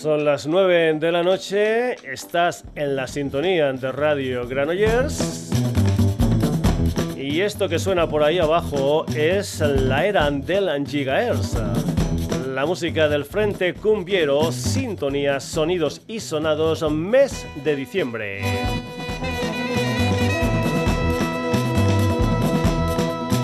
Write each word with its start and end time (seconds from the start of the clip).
Son 0.00 0.24
las 0.24 0.46
9 0.46 0.94
de 1.00 1.10
la 1.10 1.24
noche, 1.24 1.94
estás 2.08 2.62
en 2.76 2.94
la 2.94 3.08
sintonía 3.08 3.72
de 3.72 3.90
Radio 3.90 4.46
Granollers. 4.46 5.50
Y 7.16 7.40
esto 7.40 7.68
que 7.68 7.80
suena 7.80 8.08
por 8.08 8.22
ahí 8.22 8.38
abajo 8.38 9.04
es 9.16 9.58
la 9.58 10.06
era 10.06 10.30
del 10.30 10.86
Gigahertz. 10.86 11.56
La 12.54 12.64
música 12.64 13.08
del 13.08 13.24
Frente 13.24 13.74
Cumbiero, 13.74 14.52
sintonía, 14.52 15.40
sonidos 15.40 16.00
y 16.06 16.20
sonados, 16.20 16.88
mes 16.92 17.44
de 17.64 17.74
diciembre. 17.74 18.42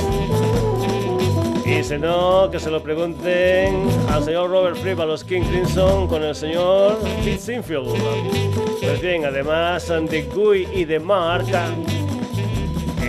Y 1.67 1.83
si 1.83 1.99
no, 1.99 2.49
que 2.51 2.61
se 2.61 2.71
lo 2.71 2.83
pregunten 2.83 3.89
al 4.13 4.23
señor 4.23 4.51
Robert 4.51 4.77
Fripp, 4.77 5.01
a 5.01 5.07
los 5.07 5.25
King 5.25 5.43
Crimson, 5.43 6.07
con 6.07 6.23
el 6.23 6.35
señor 6.35 6.99
Pete 7.25 7.39
Sinfield. 7.39 7.89
Pues 8.81 9.01
bien, 9.01 9.25
además 9.25 9.89
de 9.89 10.23
Guy 10.23 10.69
y 10.73 10.85
de 10.85 11.01
Mark, 11.01 11.47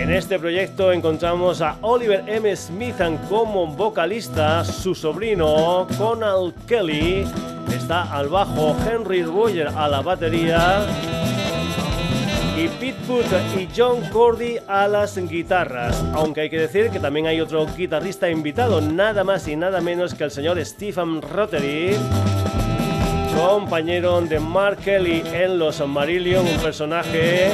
en 0.00 0.12
este 0.12 0.38
proyecto 0.38 0.92
encontramos 0.92 1.60
a 1.60 1.76
Oliver 1.82 2.24
M. 2.26 2.54
Smith 2.56 2.96
como 3.28 3.66
vocalista, 3.66 4.64
su 4.64 4.94
sobrino 4.94 5.86
Conal 5.96 6.54
Kelly 6.66 7.24
está 7.74 8.12
al 8.14 8.28
bajo, 8.28 8.76
Henry 8.88 9.22
Roger 9.22 9.68
a 9.68 9.88
la 9.88 10.00
batería 10.00 10.86
y 12.56 12.68
Pete 12.80 12.98
Booth 13.06 13.24
y 13.56 13.68
John 13.76 14.00
Cordy 14.10 14.56
a 14.66 14.88
las 14.88 15.16
guitarras. 15.16 16.02
Aunque 16.12 16.42
hay 16.42 16.50
que 16.50 16.58
decir 16.58 16.90
que 16.90 17.00
también 17.00 17.26
hay 17.26 17.40
otro 17.40 17.66
guitarrista 17.76 18.30
invitado, 18.30 18.80
nada 18.80 19.24
más 19.24 19.46
y 19.48 19.56
nada 19.56 19.80
menos 19.80 20.14
que 20.14 20.24
el 20.24 20.30
señor 20.30 20.64
Stephen 20.64 21.22
Rotary 21.22 21.96
compañero 23.38 24.20
de 24.20 24.40
Mark 24.40 24.78
Kelly 24.78 25.22
en 25.32 25.58
Los 25.58 25.86
Marillion, 25.86 26.44
un 26.44 26.56
personaje 26.56 27.50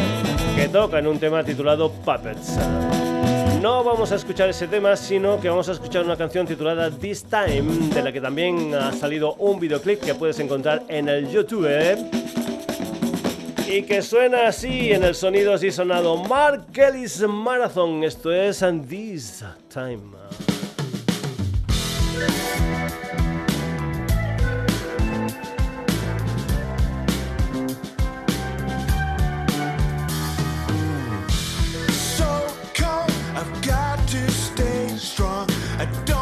que 0.54 0.68
toca 0.68 0.98
en 0.98 1.06
un 1.06 1.18
tema 1.18 1.42
titulado 1.42 1.90
Puppets. 1.90 2.58
No 3.60 3.82
vamos 3.82 4.12
a 4.12 4.16
escuchar 4.16 4.50
ese 4.50 4.68
tema, 4.68 4.94
sino 4.94 5.40
que 5.40 5.48
vamos 5.48 5.68
a 5.68 5.72
escuchar 5.72 6.04
una 6.04 6.16
canción 6.16 6.46
titulada 6.46 6.90
This 6.90 7.24
Time, 7.24 7.88
de 7.94 8.02
la 8.02 8.12
que 8.12 8.20
también 8.20 8.74
ha 8.74 8.92
salido 8.92 9.34
un 9.34 9.58
videoclip 9.58 10.00
que 10.00 10.14
puedes 10.14 10.38
encontrar 10.38 10.82
en 10.88 11.08
el 11.08 11.30
YouTube. 11.30 11.68
Y 13.66 13.82
que 13.82 14.02
suena 14.02 14.48
así 14.48 14.92
en 14.92 15.02
el 15.02 15.14
sonido 15.14 15.54
así 15.54 15.70
sonado 15.70 16.16
Mark 16.16 16.66
Kelly's 16.72 17.20
Marathon. 17.26 18.04
Esto 18.04 18.32
es 18.32 18.62
This 18.88 19.44
Time. 19.72 20.02
I've 33.44 33.62
got 33.62 34.08
to 34.08 34.30
stay 34.30 34.88
strong. 34.96 35.50
I 35.78 35.84
don't 36.06 36.13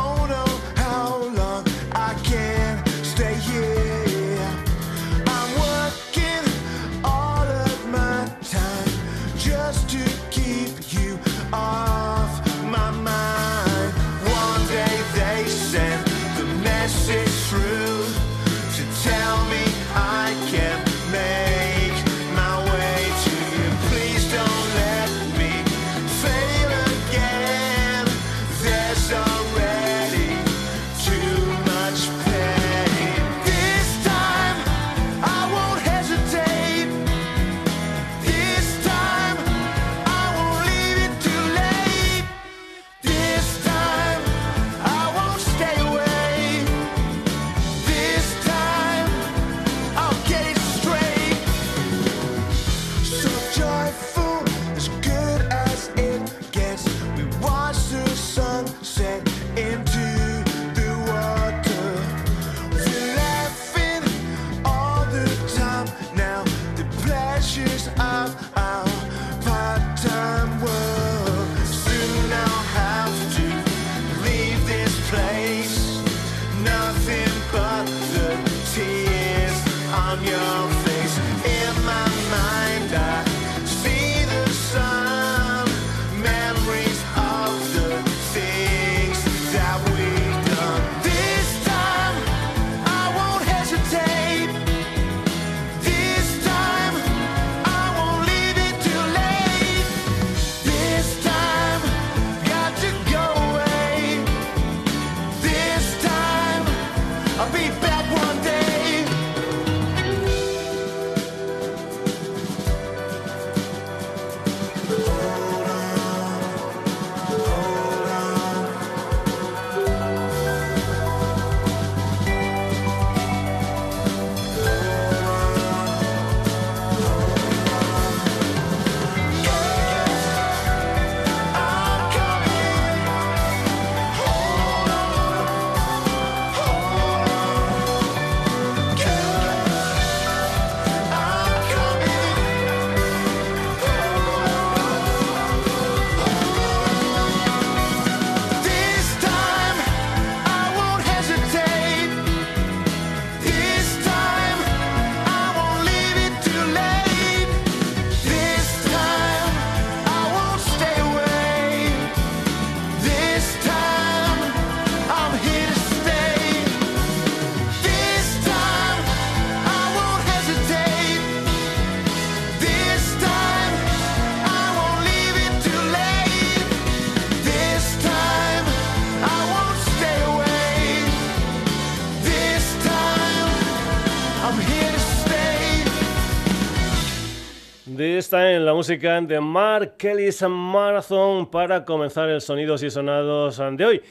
música 188.83 189.21
de 189.21 189.41
Mark 189.41 189.95
Kelly's 189.97 190.43
Marathon 190.43 191.49
para 191.49 191.85
comenzar 191.85 192.29
el 192.29 192.41
Sonidos 192.41 192.83
y 192.83 192.91
Sonados 192.91 193.63
de 193.77 193.85
hoy. 193.85 194.03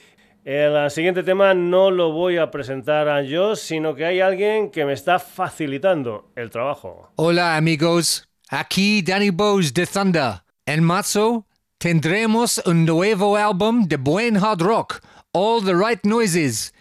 El 0.46 0.90
siguiente 0.90 1.24
tema 1.24 1.54
no 1.54 1.92
lo 1.92 2.14
voy 2.14 2.38
a 2.38 2.50
presentar 2.50 3.10
a 3.10 3.22
yo, 3.22 3.58
sino 3.58 3.94
que 3.96 4.06
hay 4.06 4.22
alguien 4.22 4.72
que 4.72 4.86
me 4.86 4.94
está 4.94 5.20
facilitando 5.20 6.32
el 6.38 6.50
trabajo. 6.50 7.12
Hola 7.18 7.58
amigos, 7.58 8.30
aquí 8.48 9.02
Danny 9.02 9.30
Bowes 9.30 9.74
de 9.74 9.86
Thunder. 9.86 10.36
En 10.66 10.86
marzo 10.86 11.46
tendremos 11.78 12.62
un 12.66 12.86
nuevo 12.86 13.36
álbum 13.36 13.86
de 13.90 13.98
buen 13.98 14.38
hard 14.38 14.62
rock, 14.62 15.02
All 15.34 15.66
the 15.66 15.74
Right 15.74 16.06
Noises. 16.06 16.74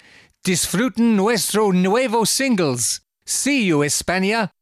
Disfruten 0.44 1.16
nuestro 1.16 1.72
nuevo 1.72 2.24
singles. 2.24 3.02
See 3.24 3.66
you, 3.66 3.82
España. 3.82 4.52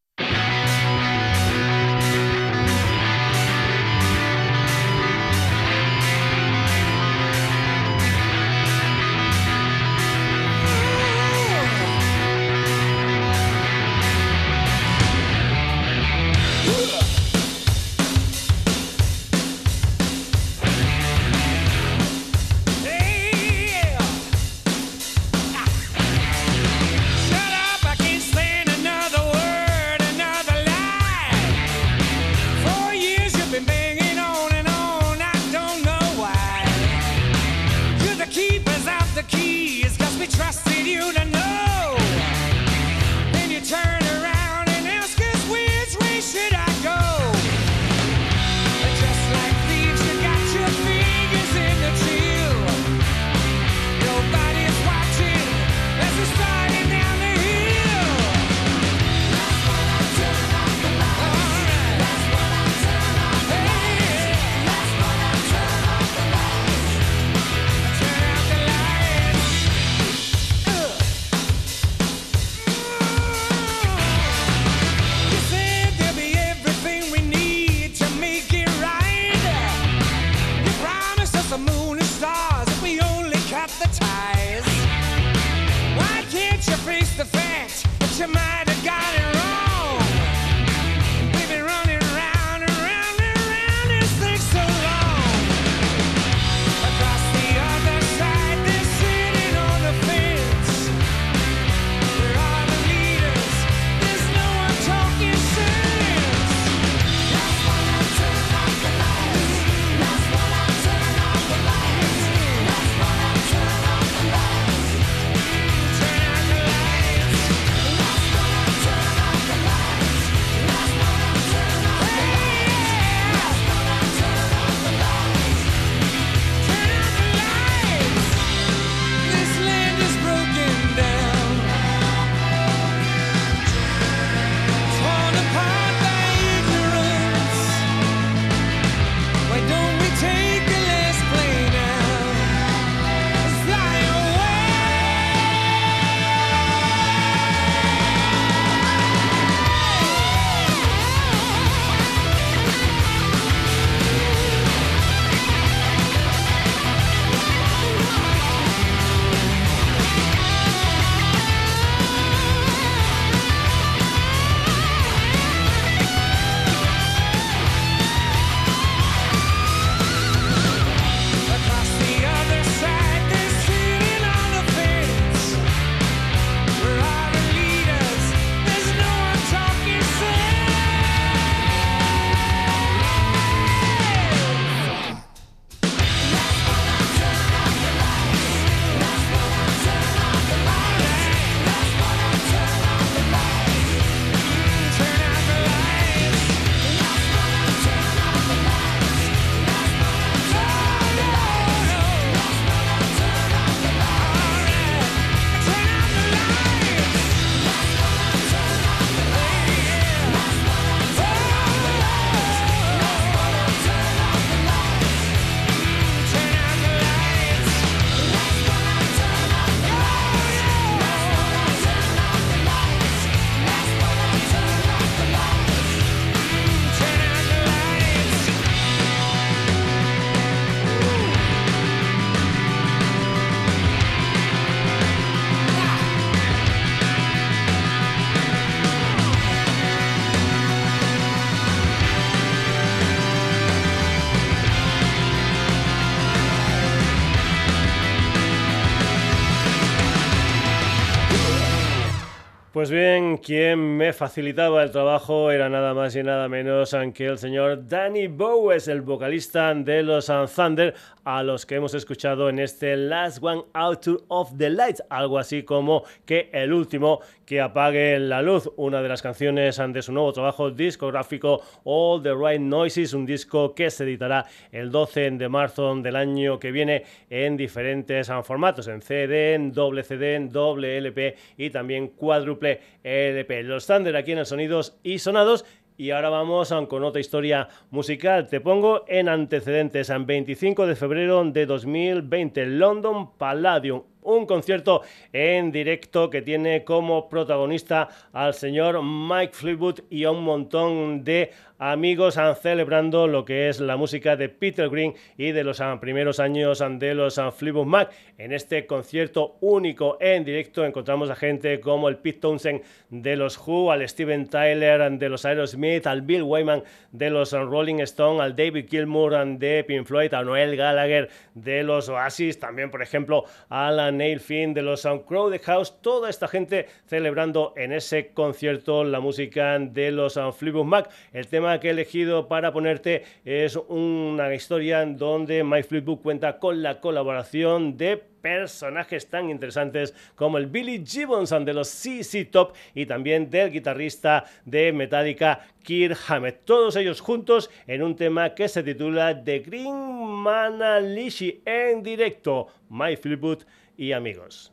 Facilitaba 254.12 254.83
el 254.83 254.91
trabajo 254.91 255.50
era 255.50 255.69
nada 255.69 255.95
más 255.95 256.15
y 256.17 256.23
nada 256.23 256.49
menos 256.49 256.95
que 257.15 257.27
el 257.27 257.38
señor 257.38 257.87
Danny 257.87 258.27
Bowes, 258.27 258.88
el 258.88 259.03
vocalista 259.03 259.75
de 259.75 260.03
los 260.03 260.31
Thunder, 260.55 260.95
a 261.28 261.42
los 261.42 261.66
que 261.66 261.75
hemos 261.75 261.92
escuchado 261.92 262.49
en 262.49 262.58
este 262.58 262.97
Last 262.97 263.42
One 263.42 263.64
Out 263.75 264.06
of 264.28 264.56
the 264.56 264.70
Lights, 264.70 265.04
algo 265.11 265.38
así 265.38 265.62
como 265.62 266.04
que 266.25 266.49
el 266.54 266.73
último 266.73 267.20
que 267.44 267.61
apague 267.61 268.18
la 268.18 268.40
luz, 268.40 268.70
una 268.76 269.02
de 269.02 269.11
las 269.11 269.20
canciones 269.20 269.76
de 269.76 270.00
su 270.00 270.11
nuevo 270.11 270.32
trabajo 270.32 270.70
discográfico 270.70 271.61
All 271.85 272.23
the 272.23 272.32
Right 272.32 272.62
Noises, 272.62 273.12
un 273.12 273.26
disco 273.26 273.75
que 273.75 273.90
se 273.90 274.04
editará 274.04 274.47
el 274.73 274.90
12 274.90 275.32
de 275.32 275.49
marzo 275.50 275.94
del 275.97 276.16
año 276.16 276.58
que 276.58 276.73
viene 276.73 277.04
en 277.28 277.58
diferentes 277.58 278.30
formatos, 278.42 278.88
en 278.88 279.02
CD, 279.02 279.52
en 279.52 279.70
doble 279.73 280.04
CD, 280.04 280.35
en 280.35 280.49
doble 280.49 280.97
LP 280.97 281.37
y 281.58 281.68
también 281.68 282.08
cuádruple 282.08 282.80
LP. 283.02 283.64
Los 283.64 283.87
Thunder 283.87 284.16
aquí 284.16 284.32
en 284.32 284.38
el 284.38 284.47
Sonidos 284.47 284.97
y 285.02 285.18
Sonados 285.18 285.66
y 285.99 286.12
ahora 286.12 286.31
vamos 286.31 286.73
con 286.88 287.05
otra 287.05 287.21
historia 287.21 287.69
musical. 287.90 288.47
Te 288.47 288.61
pongo 288.61 289.05
en 289.09 289.28
antecedentes. 289.28 290.09
En 290.09 290.25
25 290.25 290.87
de 290.87 290.95
febrero 290.95 291.45
de 291.45 291.67
2020, 291.67 292.64
London 292.67 293.33
Palladium 293.37 294.05
un 294.28 294.47
concierto 294.47 295.02
en 295.33 295.73
directo 295.73 296.28
que 296.28 296.43
tiene 296.43 296.85
como 296.85 297.28
protagonista 297.28 298.09
al 298.33 298.52
señor 298.52 299.02
Mike 299.02 299.55
Fleetwood 299.55 300.00
y 300.11 300.25
a 300.25 300.31
un 300.31 300.45
montón 300.45 301.25
de 301.25 301.50
amigos 301.78 302.37
celebrando 302.61 303.28
lo 303.28 303.44
que 303.44 303.68
es 303.68 303.80
la 303.80 303.97
música 303.97 304.37
de 304.37 304.49
Peter 304.49 304.88
Green 304.88 305.14
y 305.37 305.52
de 305.52 305.62
los 305.62 305.80
ah, 305.80 305.97
primeros 306.00 306.40
años 306.40 306.82
de 306.99 307.14
los 307.14 307.38
ah, 307.38 307.52
Fleetwood 307.52 307.87
Mac. 307.87 308.11
En 308.37 308.52
este 308.52 308.87
concierto 308.87 309.56
único 309.61 310.16
en 310.20 310.44
directo 310.44 310.85
encontramos 310.85 311.30
a 311.30 311.37
gente 311.37 311.80
como 311.80 312.08
el 312.08 312.16
Pete 312.16 312.40
Townsend 312.40 312.82
de 313.11 313.37
los 313.37 313.56
Who, 313.58 313.92
al 313.92 314.06
Steven 314.08 314.49
Tyler 314.49 315.11
de 315.12 315.28
los 315.28 315.44
Aerosmith, 315.44 316.06
al 316.06 316.23
Bill 316.23 316.42
Wyman 316.42 316.82
de 317.12 317.30
los 317.30 317.52
Rolling 317.52 318.00
Stone, 318.00 318.42
al 318.42 318.56
David 318.56 318.87
Gilmour 318.88 319.28
de 319.58 319.85
Pink 319.85 320.06
Floyd, 320.06 320.35
a 320.35 320.42
Noel 320.42 320.76
Gallagher 320.76 321.28
de 321.54 321.82
los 321.85 322.08
Oasis, 322.08 322.58
también 322.58 322.90
por 322.90 323.02
ejemplo 323.02 323.44
a 323.68 323.90
la 323.90 324.11
Neil 324.11 324.40
Finn 324.40 324.75
de 324.75 324.82
los 324.82 325.06
Crowded 325.26 325.62
House, 325.62 326.00
toda 326.00 326.28
esta 326.28 326.49
gente 326.49 326.87
celebrando 327.06 327.73
en 327.76 327.92
ese 327.92 328.32
concierto 328.32 329.04
la 329.04 329.20
música 329.20 329.78
de 329.78 330.11
los 330.11 330.38
Fleetwood 330.56 330.85
Mac. 330.85 331.11
El 331.32 331.47
tema 331.47 331.68
que 331.77 331.89
he 331.89 331.91
elegido 331.91 332.49
para 332.49 332.73
ponerte 332.73 333.25
es 333.45 333.77
una 333.77 334.55
historia 334.55 335.05
donde 335.05 335.63
My 335.63 335.83
Fleetwood 335.83 336.21
cuenta 336.21 336.59
con 336.59 336.83
la 336.83 337.01
colaboración 337.01 337.99
de 337.99 338.17
personajes 338.17 339.29
tan 339.29 339.51
interesantes 339.51 340.15
como 340.35 340.57
el 340.59 340.67
Billy 340.67 341.05
Gibbons 341.07 341.51
de 341.51 341.75
los 341.75 341.89
CC 341.89 342.47
Top 342.47 342.75
y 342.95 343.05
también 343.05 343.51
del 343.51 343.71
guitarrista 343.71 344.45
de 344.65 344.93
Metallica 344.93 345.67
Kirk 345.83 346.17
Hammett. 346.29 346.65
Todos 346.65 346.97
ellos 346.97 347.21
juntos 347.21 347.71
en 347.87 348.03
un 348.03 348.17
tema 348.17 348.55
que 348.55 348.69
se 348.69 348.83
titula 348.83 349.45
The 349.45 349.59
Green 349.59 349.95
Manalishi 349.95 351.61
en 351.65 352.03
directo. 352.03 352.69
My 352.89 353.17
Fleetwood 353.17 353.65
y 353.97 354.13
amigos. 354.13 354.73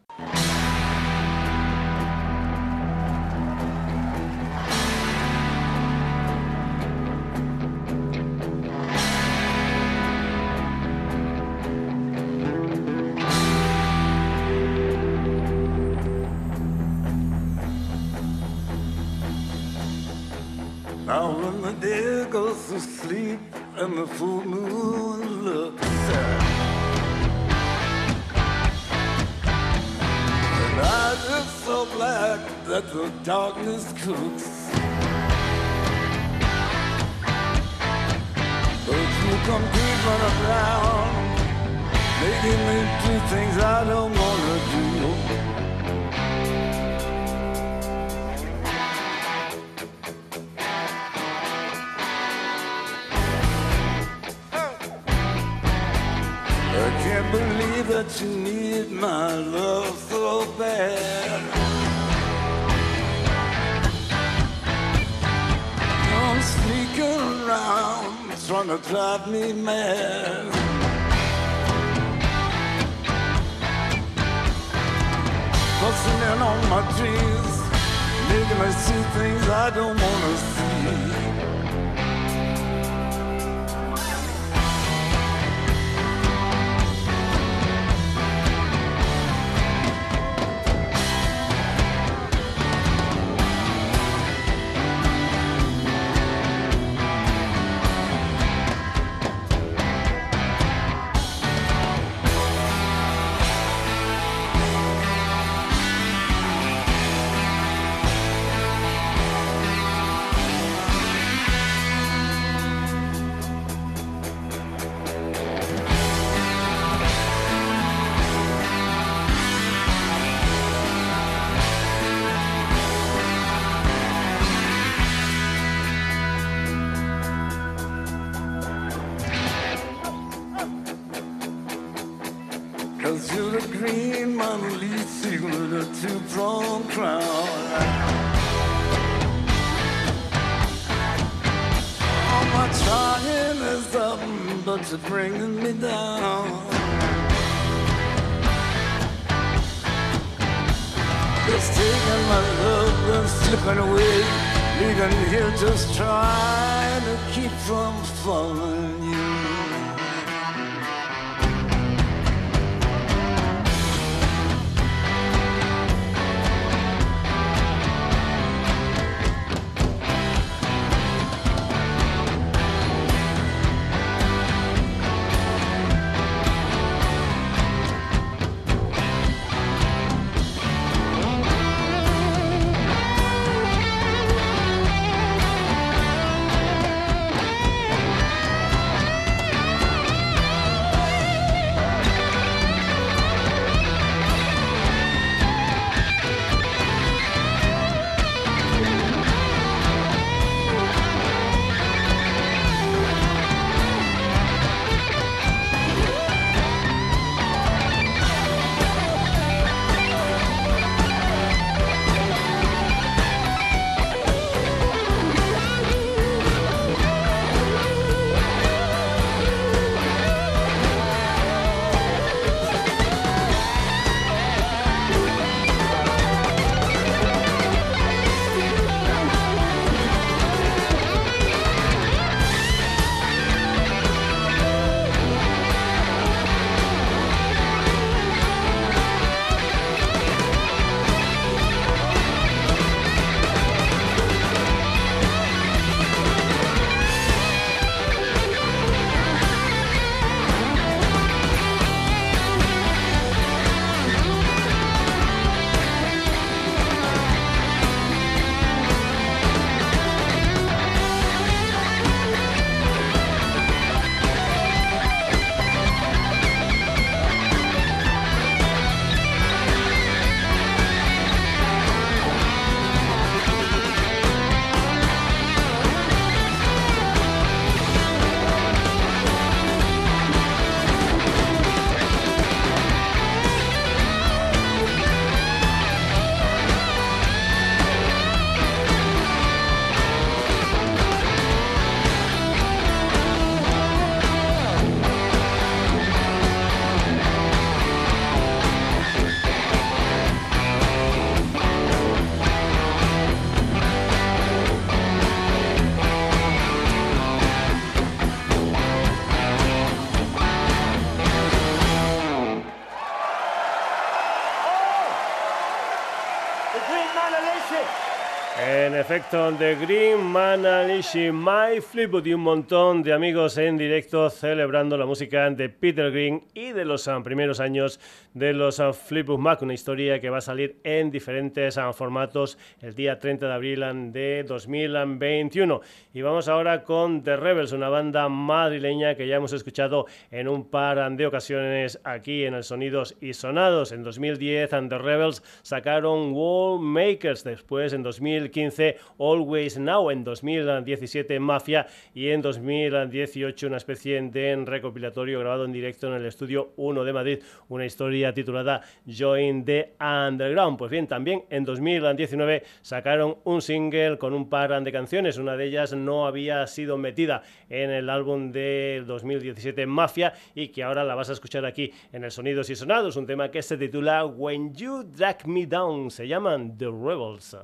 Efecto, 319.25 319.51
The 319.57 319.75
Green 319.75 320.21
Man 320.23 320.65
Alishi 320.65 321.31
My 321.31 321.81
Flip 321.81 322.13
y 322.25 322.33
un 322.33 322.41
montón 322.41 323.01
de 323.01 323.11
amigos 323.11 323.57
en 323.57 323.77
directo 323.77 324.29
celebrando 324.29 324.97
la 324.97 325.05
música 325.05 325.49
de 325.49 325.69
Peter 325.69 326.11
Green 326.11 326.43
y 326.53 326.71
de 326.73 326.85
los 326.85 327.07
ah, 327.07 327.19
primeros 327.23 327.59
años 327.59 327.99
de 328.35 328.53
los 328.53 328.79
uh, 328.79 328.93
Flipbook 328.93 329.39
Mac, 329.39 329.61
una 329.61 329.73
historia 329.73 330.19
que 330.19 330.29
va 330.29 330.39
a 330.39 330.41
salir 330.41 330.77
en 330.83 331.09
diferentes 331.09 331.77
uh, 331.77 331.93
formatos 331.93 332.57
el 332.81 332.93
día 332.93 333.17
30 333.17 333.47
de 333.47 333.53
abril 333.53 333.81
um, 333.83 334.11
de 334.11 334.43
2021. 334.43 335.81
Y 336.13 336.21
vamos 336.21 336.49
ahora 336.49 336.83
con 336.83 337.23
The 337.23 337.37
Rebels, 337.37 337.71
una 337.71 337.87
banda 337.87 338.27
madrileña 338.27 339.15
que 339.15 339.25
ya 339.25 339.37
hemos 339.37 339.53
escuchado 339.53 340.05
en 340.31 340.49
un 340.49 340.69
par 340.69 341.15
de 341.15 341.25
ocasiones 341.25 341.99
aquí 342.03 342.43
en 342.43 342.55
el 342.55 342.65
Sonidos 342.65 343.15
y 343.21 343.33
Sonados. 343.33 343.93
En 343.93 344.03
2010 344.03 344.73
um, 344.73 344.89
The 344.89 344.97
Rebels 344.97 345.41
sacaron 345.61 346.33
Wall 346.33 346.81
Makers, 346.81 347.45
después 347.45 347.93
en 347.93 348.03
2015 348.03 348.97
Always 349.17 349.79
Now, 349.79 350.11
en 350.11 350.25
2017 350.25 351.39
Mafia 351.39 351.87
y 352.13 352.27
en 352.29 352.41
2018 352.41 353.67
una 353.67 353.77
especie 353.77 354.21
de 354.21 354.55
recopilatorio 354.65 355.39
grabado 355.39 355.63
en 355.63 355.71
directo 355.71 356.07
en 356.07 356.15
el 356.15 356.25
estudio 356.25 356.73
1 356.75 357.05
de 357.05 357.13
Madrid, 357.13 357.39
una 357.69 357.85
historia 357.85 358.24
titulada 358.33 358.81
Join 359.05 359.65
the 359.65 359.93
Underground. 359.99 360.77
Pues 360.77 360.91
bien, 360.91 361.07
también 361.07 361.43
en 361.49 361.65
2019 361.65 362.63
sacaron 362.81 363.37
un 363.43 363.61
single 363.61 364.17
con 364.17 364.33
un 364.33 364.49
par 364.49 364.65
de 364.83 364.91
canciones. 364.91 365.37
Una 365.37 365.55
de 365.55 365.65
ellas 365.65 365.93
no 365.93 366.25
había 366.25 366.65
sido 366.67 366.97
metida 366.97 367.43
en 367.69 367.91
el 367.91 368.09
álbum 368.09 368.51
de 368.51 369.03
2017 369.05 369.85
Mafia 369.85 370.33
y 370.53 370.69
que 370.69 370.83
ahora 370.83 371.03
la 371.03 371.15
vas 371.15 371.29
a 371.29 371.33
escuchar 371.33 371.65
aquí 371.65 371.91
en 372.11 372.23
el 372.23 372.31
Sonidos 372.31 372.69
y 372.69 372.75
Sonados. 372.75 373.15
Un 373.15 373.25
tema 373.25 373.51
que 373.51 373.61
se 373.61 373.77
titula 373.77 374.25
When 374.25 374.73
You 374.73 375.03
Drag 375.03 375.47
Me 375.47 375.65
Down. 375.65 376.09
Se 376.11 376.27
llaman 376.27 376.77
The 376.77 376.85
Rebels. 376.85 377.55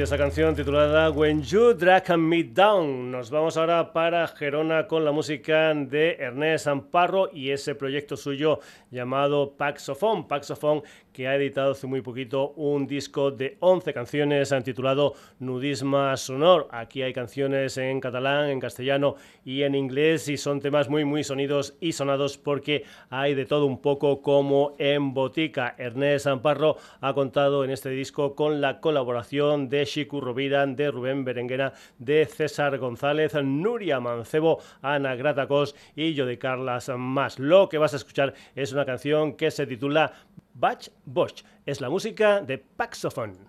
Esa 0.00 0.16
canción 0.16 0.56
titulada 0.56 1.10
When 1.10 1.42
You 1.42 1.74
Drag 1.74 2.16
Me 2.16 2.44
Down. 2.44 3.10
Nos 3.10 3.30
vamos 3.30 3.58
ahora 3.58 3.92
para 3.92 4.26
Gerona 4.26 4.86
con 4.86 5.04
la 5.04 5.12
música 5.12 5.74
de 5.74 6.16
Ernest 6.18 6.66
Amparro 6.66 7.28
y 7.30 7.50
ese 7.50 7.74
proyecto 7.74 8.16
suyo 8.16 8.60
llamado 8.90 9.52
Paxophone. 9.54 10.26
Paxophone 10.26 10.82
que 11.12 11.28
ha 11.28 11.36
editado 11.36 11.72
hace 11.72 11.86
muy 11.86 12.00
poquito 12.00 12.50
un 12.56 12.86
disco 12.86 13.30
de 13.30 13.56
11 13.60 13.92
canciones 13.92 14.54
titulado 14.64 15.14
Nudisma 15.38 16.16
Sonor. 16.16 16.68
Aquí 16.70 17.02
hay 17.02 17.12
canciones 17.12 17.76
en 17.76 18.00
catalán, 18.00 18.50
en 18.50 18.60
castellano 18.60 19.16
y 19.44 19.62
en 19.62 19.74
inglés 19.74 20.28
y 20.28 20.36
son 20.36 20.60
temas 20.60 20.88
muy 20.88 21.04
muy 21.04 21.24
sonidos 21.24 21.74
y 21.80 21.92
sonados 21.92 22.38
porque 22.38 22.84
hay 23.10 23.34
de 23.34 23.46
todo 23.46 23.66
un 23.66 23.80
poco 23.80 24.22
como 24.22 24.74
en 24.78 25.14
botica. 25.14 25.74
Ernest 25.78 26.26
Amparro 26.26 26.76
ha 27.00 27.14
contado 27.14 27.64
en 27.64 27.70
este 27.70 27.90
disco 27.90 28.34
con 28.34 28.60
la 28.60 28.80
colaboración 28.80 29.68
de 29.68 29.84
Shiku 29.84 30.20
Rubiran, 30.20 30.76
de 30.76 30.90
Rubén 30.90 31.24
Berenguena, 31.24 31.72
de 31.98 32.26
César 32.26 32.78
González, 32.78 33.34
Nuria 33.42 34.00
Mancebo, 34.00 34.60
Ana 34.80 35.14
Gratacos 35.14 35.74
y 35.94 36.14
yo 36.14 36.26
de 36.26 36.38
Carlas 36.38 36.90
Más. 36.96 37.38
Lo 37.38 37.68
que 37.68 37.78
vas 37.78 37.92
a 37.92 37.96
escuchar 37.96 38.34
es 38.54 38.72
una 38.72 38.84
canción 38.84 39.34
que 39.34 39.50
se 39.50 39.66
titula 39.66 40.12
Batch 40.54 40.90
Bosch. 41.04 41.44
Es 41.66 41.80
la 41.80 41.88
música 41.88 42.40
de 42.40 42.58
Paxophone. 42.58 43.48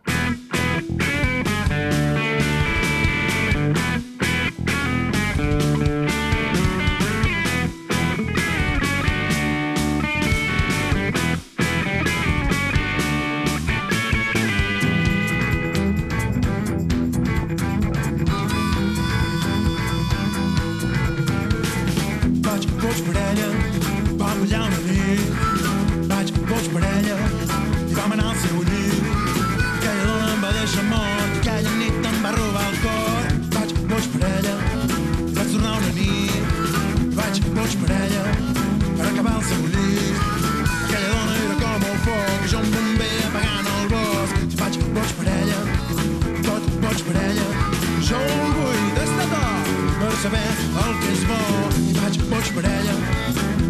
per 52.63 52.71
ella, 52.71 52.95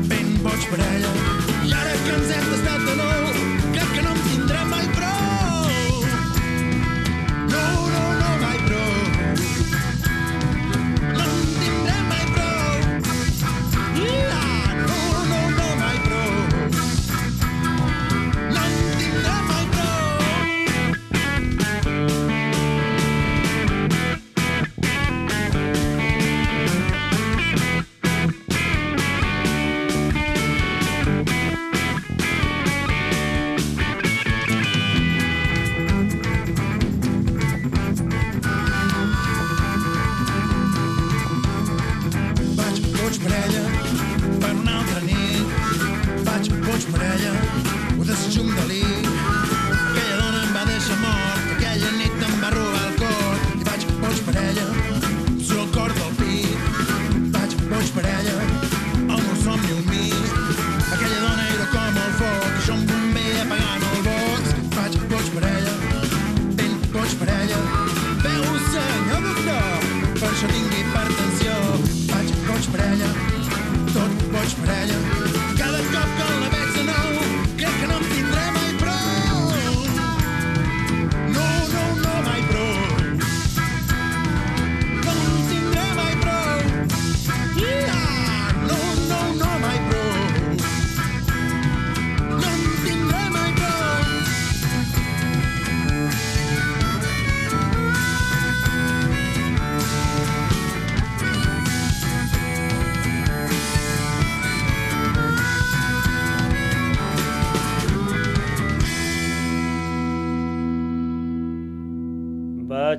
ben 0.07 0.27
boig 0.43 0.67
per 0.69 0.79
ella. 0.79 1.11
I 1.65 1.73
ara 1.73 1.93
que 2.05 2.13
ens 2.17 2.33
hem 2.35 2.45
tastat 2.51 2.85
de 2.87 2.92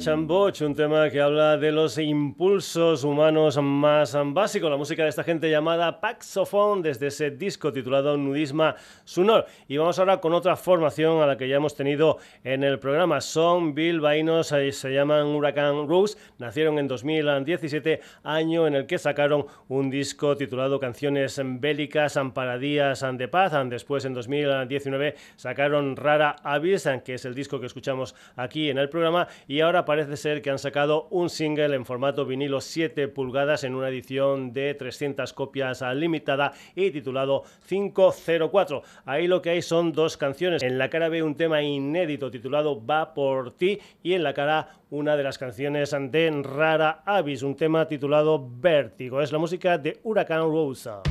Chamboch, 0.04 0.60
un 0.60 0.74
tema 0.74 1.08
que 1.08 1.18
habla 1.18 1.56
de 1.56 1.72
los 1.72 1.96
impulsos 1.96 3.04
humanos 3.04 3.58
más 3.62 4.14
básicos, 4.34 4.70
la 4.70 4.76
música 4.76 5.02
de 5.02 5.08
esta 5.08 5.24
gente 5.24 5.48
llamada 5.48 5.98
Paxophone 5.98 6.82
desde 6.82 7.06
ese 7.06 7.30
disco 7.30 7.72
titulado 7.72 8.14
Nudisma 8.18 8.76
Sunor. 9.04 9.46
Y 9.66 9.78
vamos 9.78 9.98
ahora 9.98 10.20
con 10.20 10.34
otra 10.34 10.56
formación 10.56 11.22
a 11.22 11.26
la 11.26 11.38
que 11.38 11.48
ya 11.48 11.56
hemos 11.56 11.74
tenido 11.74 12.18
en 12.42 12.64
el 12.64 12.78
programa. 12.78 13.22
Son 13.22 13.74
bilbaínos, 13.74 14.52
eh, 14.52 14.72
se 14.72 14.92
llaman 14.92 15.28
Huracán 15.28 15.88
Rose, 15.88 16.18
nacieron 16.36 16.78
en 16.78 16.86
2017, 16.86 18.02
año 18.24 18.66
en 18.66 18.74
el 18.74 18.84
que 18.84 18.98
sacaron 18.98 19.46
un 19.68 19.88
disco 19.88 20.36
titulado 20.36 20.78
Canciones 20.78 21.40
bélicas, 21.42 22.18
Amparadías 22.18 23.06
de 23.10 23.28
Paz. 23.28 23.54
Después, 23.70 24.04
en 24.04 24.12
2019, 24.12 25.14
sacaron 25.36 25.96
Rara 25.96 26.36
Avis, 26.42 26.86
que 27.02 27.14
es 27.14 27.24
el 27.24 27.34
disco 27.34 27.58
que 27.58 27.66
escuchamos 27.66 28.14
aquí 28.36 28.68
en 28.68 28.76
el 28.76 28.90
programa. 28.90 29.28
Y 29.48 29.60
ahora 29.60 29.86
parece 29.94 30.16
ser 30.16 30.42
que 30.42 30.50
han 30.50 30.59
sacado 30.59 31.07
un 31.11 31.30
single 31.30 31.72
en 31.72 31.85
formato 31.85 32.26
vinilo 32.26 32.61
7 32.61 33.07
pulgadas 33.07 33.62
en 33.62 33.76
una 33.76 33.90
edición 33.90 34.52
de 34.52 34.74
300 34.74 35.33
copias 35.33 35.85
limitada 35.94 36.52
y 36.74 36.90
titulado 36.90 37.44
504. 37.68 38.83
Ahí 39.04 39.28
lo 39.28 39.40
que 39.40 39.50
hay 39.50 39.62
son 39.62 39.92
dos 39.92 40.16
canciones. 40.16 40.64
En 40.64 40.78
la 40.78 40.90
cara 40.90 41.09
B 41.09 41.22
un 41.22 41.37
tema 41.37 41.62
inédito 41.62 42.28
titulado 42.28 42.85
Va 42.85 43.14
por 43.14 43.52
ti 43.52 43.78
y 44.02 44.14
en 44.14 44.24
la 44.24 44.35
cara 44.35 44.80
una 44.90 45.16
de 45.16 45.22
las 45.22 45.38
canciones 45.38 45.94
de 45.96 46.42
Rara 46.42 47.04
Avis, 47.07 47.44
un 47.44 47.54
tema 47.54 47.87
titulado 47.87 48.44
Vértigo. 48.44 49.22
Es 49.22 49.30
la 49.30 49.38
música 49.38 49.78
de 49.78 50.00
Huracán 50.02 50.40
Rosa. 50.40 51.02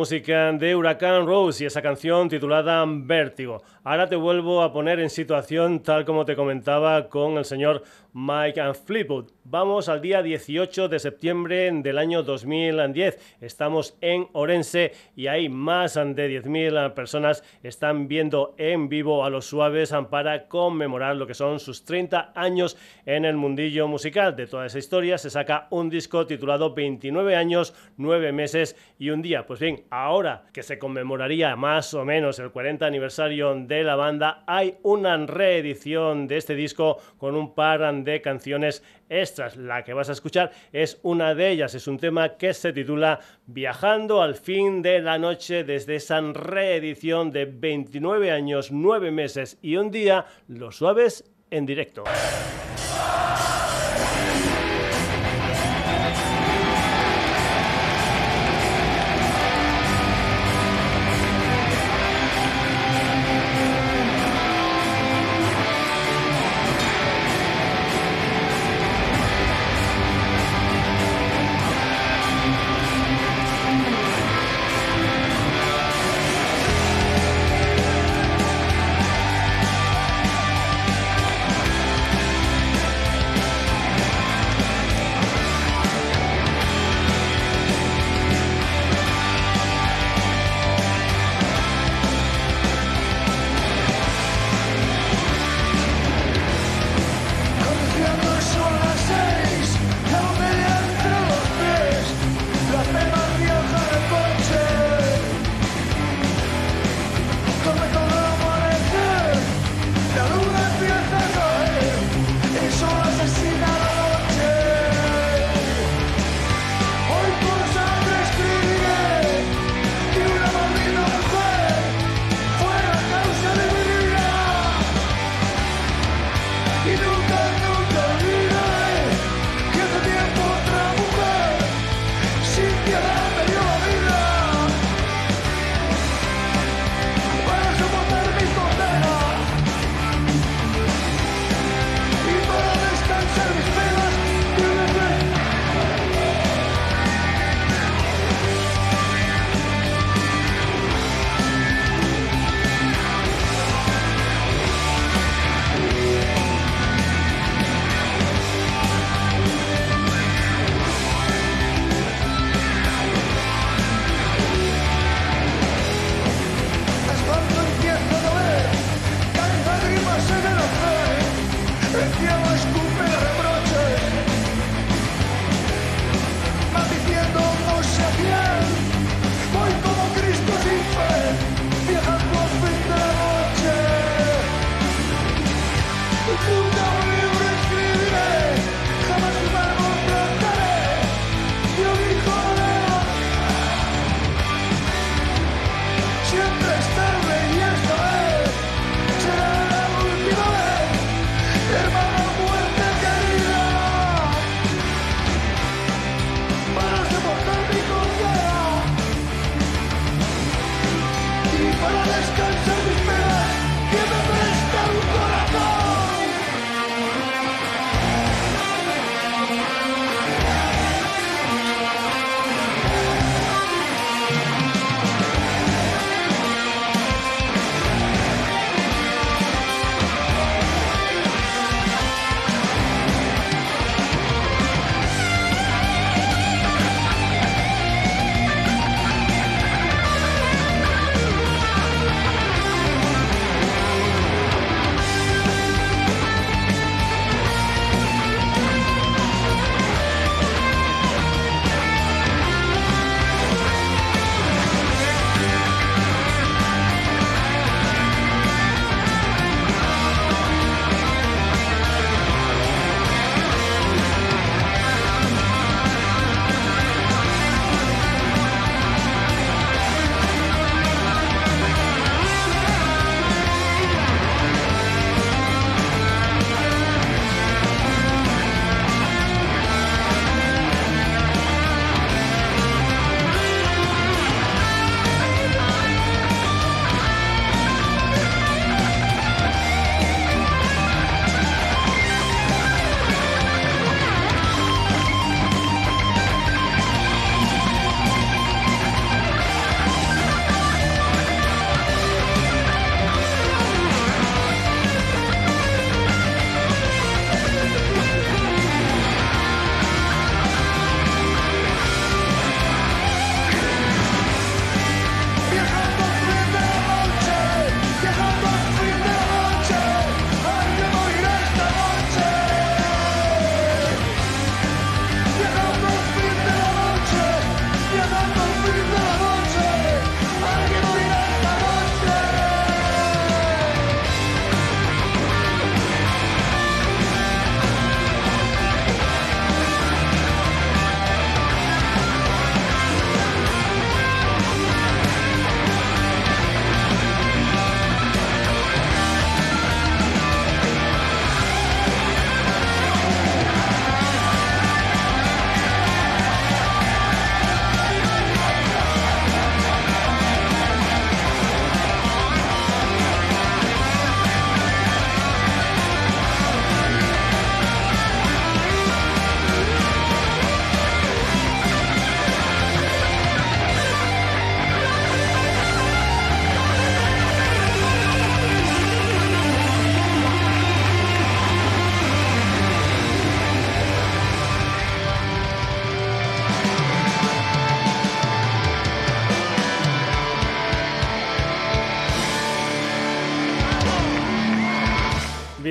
Música 0.00 0.50
de 0.52 0.74
Huracán 0.74 1.26
Rose 1.26 1.62
y 1.62 1.66
esa 1.66 1.82
canción 1.82 2.30
titulada 2.30 2.86
Vértigo. 2.88 3.62
Ahora 3.84 4.08
te 4.08 4.16
vuelvo 4.16 4.62
a 4.62 4.72
poner 4.72 4.98
en 4.98 5.10
situación 5.10 5.80
tal 5.80 6.06
como 6.06 6.24
te 6.24 6.34
comentaba 6.34 7.10
con 7.10 7.36
el 7.36 7.44
señor 7.44 7.82
Mike 8.12 8.60
and 8.60 8.74
Fleetwood. 8.74 9.30
Vamos 9.44 9.88
al 9.88 10.00
día 10.00 10.22
18 10.22 10.88
de 10.88 10.98
septiembre 10.98 11.70
del 11.72 11.98
año 11.98 12.22
2010. 12.22 13.38
Estamos 13.40 13.96
en 14.00 14.28
Orense 14.32 14.92
y 15.16 15.26
hay 15.26 15.48
más 15.48 15.94
de 15.94 16.42
10.000 16.42 16.94
personas 16.94 17.42
están 17.62 18.08
viendo 18.08 18.54
en 18.58 18.88
vivo 18.88 19.24
a 19.24 19.30
los 19.30 19.46
suaves 19.46 19.92
para 20.10 20.46
conmemorar 20.46 21.16
lo 21.16 21.26
que 21.26 21.34
son 21.34 21.58
sus 21.60 21.84
30 21.84 22.32
años 22.34 22.76
en 23.06 23.24
el 23.24 23.36
mundillo 23.36 23.88
musical. 23.88 24.36
De 24.36 24.46
toda 24.46 24.66
esa 24.66 24.78
historia 24.78 25.18
se 25.18 25.30
saca 25.30 25.66
un 25.70 25.90
disco 25.90 26.26
titulado 26.26 26.74
29 26.74 27.34
años, 27.36 27.74
9 27.96 28.32
meses 28.32 28.76
y 28.98 29.10
un 29.10 29.22
día. 29.22 29.46
Pues 29.46 29.60
bien, 29.60 29.84
ahora 29.90 30.44
que 30.52 30.62
se 30.62 30.78
conmemoraría 30.78 31.56
más 31.56 31.94
o 31.94 32.04
menos 32.04 32.38
el 32.38 32.50
40 32.50 32.86
aniversario 32.86 33.54
de 33.54 33.82
la 33.82 33.96
banda, 33.96 34.44
hay 34.46 34.76
una 34.82 35.16
reedición 35.26 36.26
de 36.28 36.36
este 36.36 36.54
disco 36.54 36.98
con 37.18 37.34
un 37.34 37.54
par 37.54 37.80
de 37.80 37.99
canciones 38.22 38.82
extras. 39.08 39.56
La 39.56 39.84
que 39.84 39.94
vas 39.94 40.08
a 40.08 40.12
escuchar 40.12 40.52
es 40.72 40.98
una 41.02 41.34
de 41.34 41.50
ellas, 41.50 41.74
es 41.74 41.86
un 41.86 41.98
tema 41.98 42.36
que 42.36 42.54
se 42.54 42.72
titula 42.72 43.20
Viajando 43.46 44.22
al 44.22 44.34
fin 44.34 44.82
de 44.82 45.00
la 45.00 45.18
noche 45.18 45.64
desde 45.64 45.96
esa 45.96 46.20
reedición 46.20 47.30
de 47.30 47.44
29 47.44 48.30
años, 48.30 48.72
9 48.72 49.10
meses 49.10 49.58
y 49.62 49.76
un 49.76 49.90
día, 49.90 50.26
Los 50.48 50.76
Suaves 50.76 51.24
en 51.50 51.66
directo. 51.66 52.04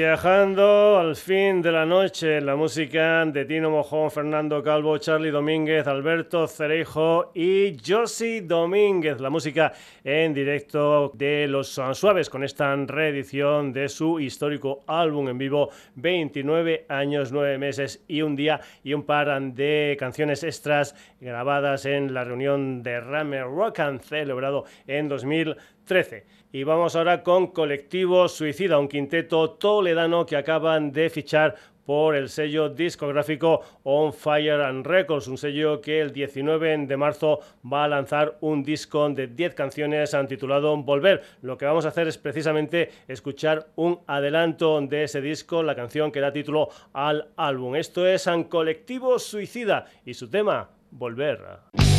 Viajando 0.10 0.98
al 0.98 1.16
fin 1.16 1.62
de 1.62 1.72
la 1.72 1.86
noche, 1.86 2.42
la 2.42 2.56
música 2.56 3.24
de 3.28 3.46
Tino 3.46 3.70
Mojón, 3.70 4.10
Fernando 4.10 4.64
Calvo, 4.64 4.98
Charlie 4.98 5.30
Domínguez, 5.30 5.86
Alberto 5.86 6.48
Cerejo 6.48 7.32
y 7.36 7.78
Josie 7.86 8.42
Domínguez. 8.42 9.22
La 9.22 9.30
música 9.30 9.72
en 10.04 10.34
directo 10.34 11.12
de 11.14 11.48
Los 11.48 11.80
Suaves 11.94 12.28
con 12.28 12.44
esta 12.44 12.76
reedición 12.76 13.72
de 13.72 13.88
su 13.88 14.20
histórico 14.20 14.84
álbum 14.88 15.30
en 15.30 15.38
vivo 15.38 15.70
29 15.94 16.88
años, 16.90 17.32
9 17.32 17.60
meses 17.60 18.04
y 18.08 18.24
un 18.24 18.36
día 18.36 18.62
y 18.84 18.96
un 18.96 19.04
par 19.04 19.40
de 19.40 19.96
canciones 20.00 20.44
extras 20.44 20.96
grabadas 21.22 21.86
en 21.86 22.16
la 22.16 22.24
reunión 22.24 22.82
de 22.82 23.00
Rame 23.00 23.44
Rock 23.44 23.82
and 23.82 24.02
celebrado 24.02 24.66
en 24.88 25.08
2013. 25.08 26.39
Y 26.52 26.64
vamos 26.64 26.96
ahora 26.96 27.22
con 27.22 27.48
Colectivo 27.48 28.28
Suicida, 28.28 28.80
un 28.80 28.88
quinteto 28.88 29.52
toledano 29.52 30.26
que 30.26 30.36
acaban 30.36 30.92
de 30.92 31.12
fichar 31.12 31.56
por 31.86 32.16
el 32.16 32.28
sello 32.28 32.70
discográfico 32.70 33.62
On 33.84 34.12
Fire 34.12 34.62
and 34.62 34.84
Records, 34.84 35.28
un 35.28 35.38
sello 35.38 35.80
que 35.80 36.02
el 36.02 36.12
19 36.12 36.88
de 36.88 36.98
marzo 36.98 37.42
va 37.72 37.84
a 37.84 37.88
lanzar 37.88 38.40
un 38.42 38.64
disco 38.64 39.08
de 39.10 39.28
10 39.28 39.54
canciones 39.54 40.16
titulado 40.28 40.76
Volver. 40.78 41.22
Lo 41.44 41.56
que 41.56 41.66
vamos 41.66 41.86
a 41.86 41.90
hacer 41.90 42.08
es 42.08 42.18
precisamente 42.18 42.90
escuchar 43.08 43.68
un 43.76 44.00
adelanto 44.08 44.82
de 44.82 45.04
ese 45.04 45.22
disco, 45.22 45.62
la 45.62 45.76
canción 45.76 46.12
que 46.12 46.20
da 46.20 46.34
título 46.34 46.70
al 46.94 47.28
álbum. 47.38 47.76
Esto 47.76 48.08
es 48.08 48.26
un 48.26 48.46
Colectivo 48.46 49.20
Suicida 49.20 49.86
y 50.04 50.16
su 50.16 50.32
tema 50.32 50.68
Volver. 50.90 51.99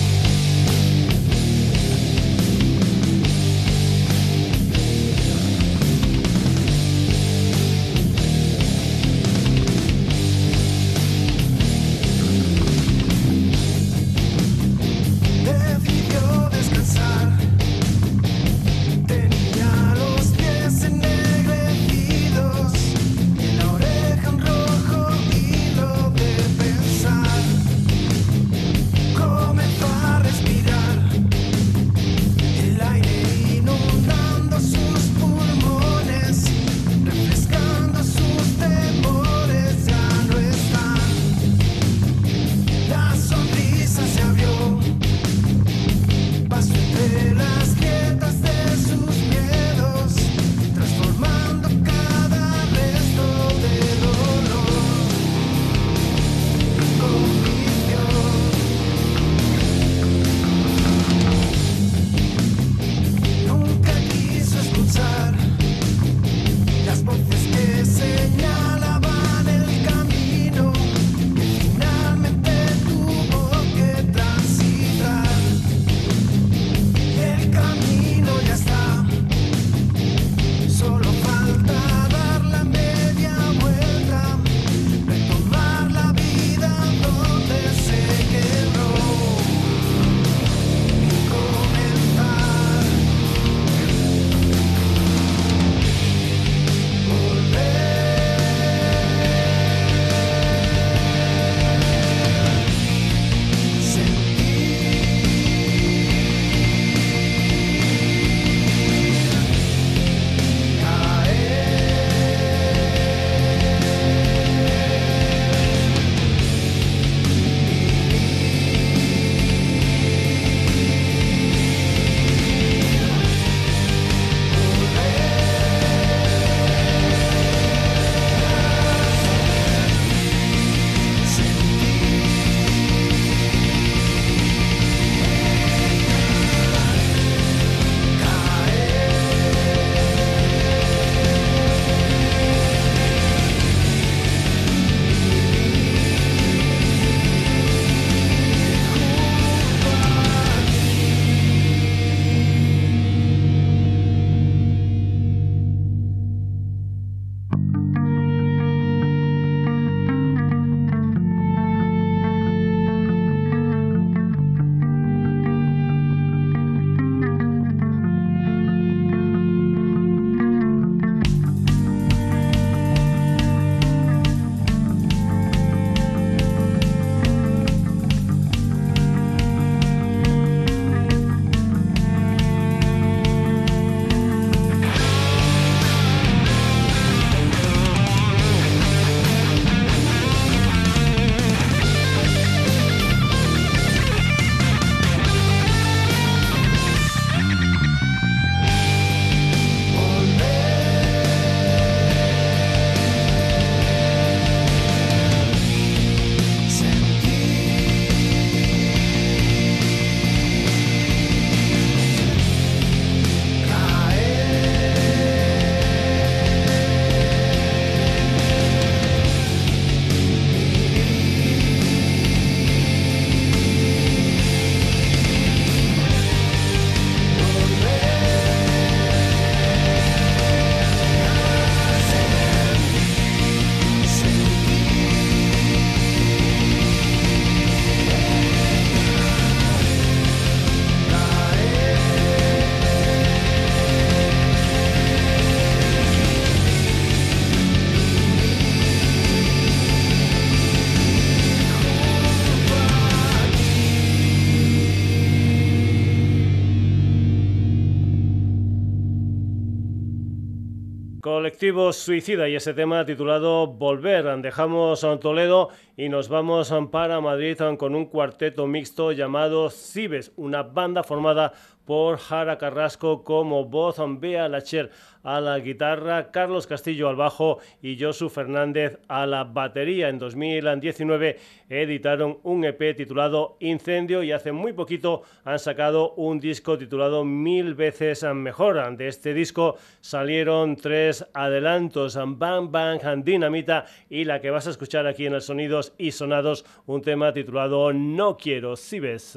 Suicida 261.93 262.49
y 262.49 262.57
ese 262.57 262.73
tema 262.73 263.05
titulado 263.05 263.67
Volver. 263.67 264.25
Dejamos 264.41 265.05
a 265.05 265.21
Toledo 265.21 265.69
y 265.95 266.09
nos 266.09 266.31
vamos 266.31 266.73
para 266.91 267.21
Madrid 267.21 267.59
con 267.77 267.95
un 267.95 268.07
cuarteto 268.07 268.67
mixto 268.67 269.13
llamado 269.13 269.69
Cibes, 269.69 270.33
una 270.37 270.63
banda 270.63 271.03
formada 271.03 271.53
por 271.91 272.19
Jara 272.19 272.57
Carrasco 272.57 273.25
como 273.25 273.65
voz, 273.65 273.97
Bea 274.21 274.49
Lacher 274.49 274.93
a 275.25 275.41
la 275.41 275.59
guitarra, 275.59 276.31
Carlos 276.31 276.69
Castillo 276.69 277.09
al 277.09 277.17
bajo 277.17 277.59
y 277.83 278.01
Josu 278.01 278.29
Fernández 278.29 279.01
a 279.09 279.27
la 279.27 279.43
batería. 279.43 280.09
En 280.09 280.21
2019 280.21 281.41
editaron 281.69 282.39
un 282.45 282.65
EP 282.65 282.95
titulado 282.97 283.57
Incendio 283.59 284.23
y 284.23 284.31
hace 284.31 284.53
muy 284.53 284.73
poquito 284.73 285.25
han 285.43 285.59
sacado 285.59 286.13
un 286.13 286.39
disco 286.39 286.79
titulado 286.79 287.25
Mil 287.25 287.75
veces 287.75 288.23
mejor. 288.23 288.97
De 288.97 289.09
este 289.09 289.35
disco 289.35 289.75
salieron 290.01 290.77
tres 290.77 291.27
adelantos, 291.35 292.17
Bang 292.25 292.71
Bang, 292.71 293.01
Dinamita 293.25 293.87
y 294.09 294.23
la 294.23 294.41
que 294.41 294.51
vas 294.51 294.69
a 294.69 294.71
escuchar 294.71 295.09
aquí 295.09 295.27
en 295.27 295.35
el 295.35 295.43
Sonidos 295.43 295.93
y 295.99 296.13
Sonados, 296.13 296.65
un 296.87 297.03
tema 297.03 297.33
titulado 297.33 297.93
No 297.93 298.37
quiero, 298.37 298.77
si 298.77 299.01
ves. 299.01 299.37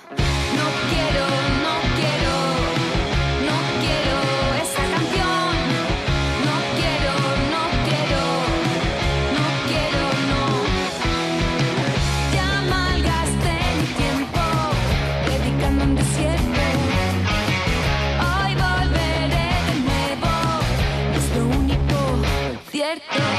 verte. 22.99 23.30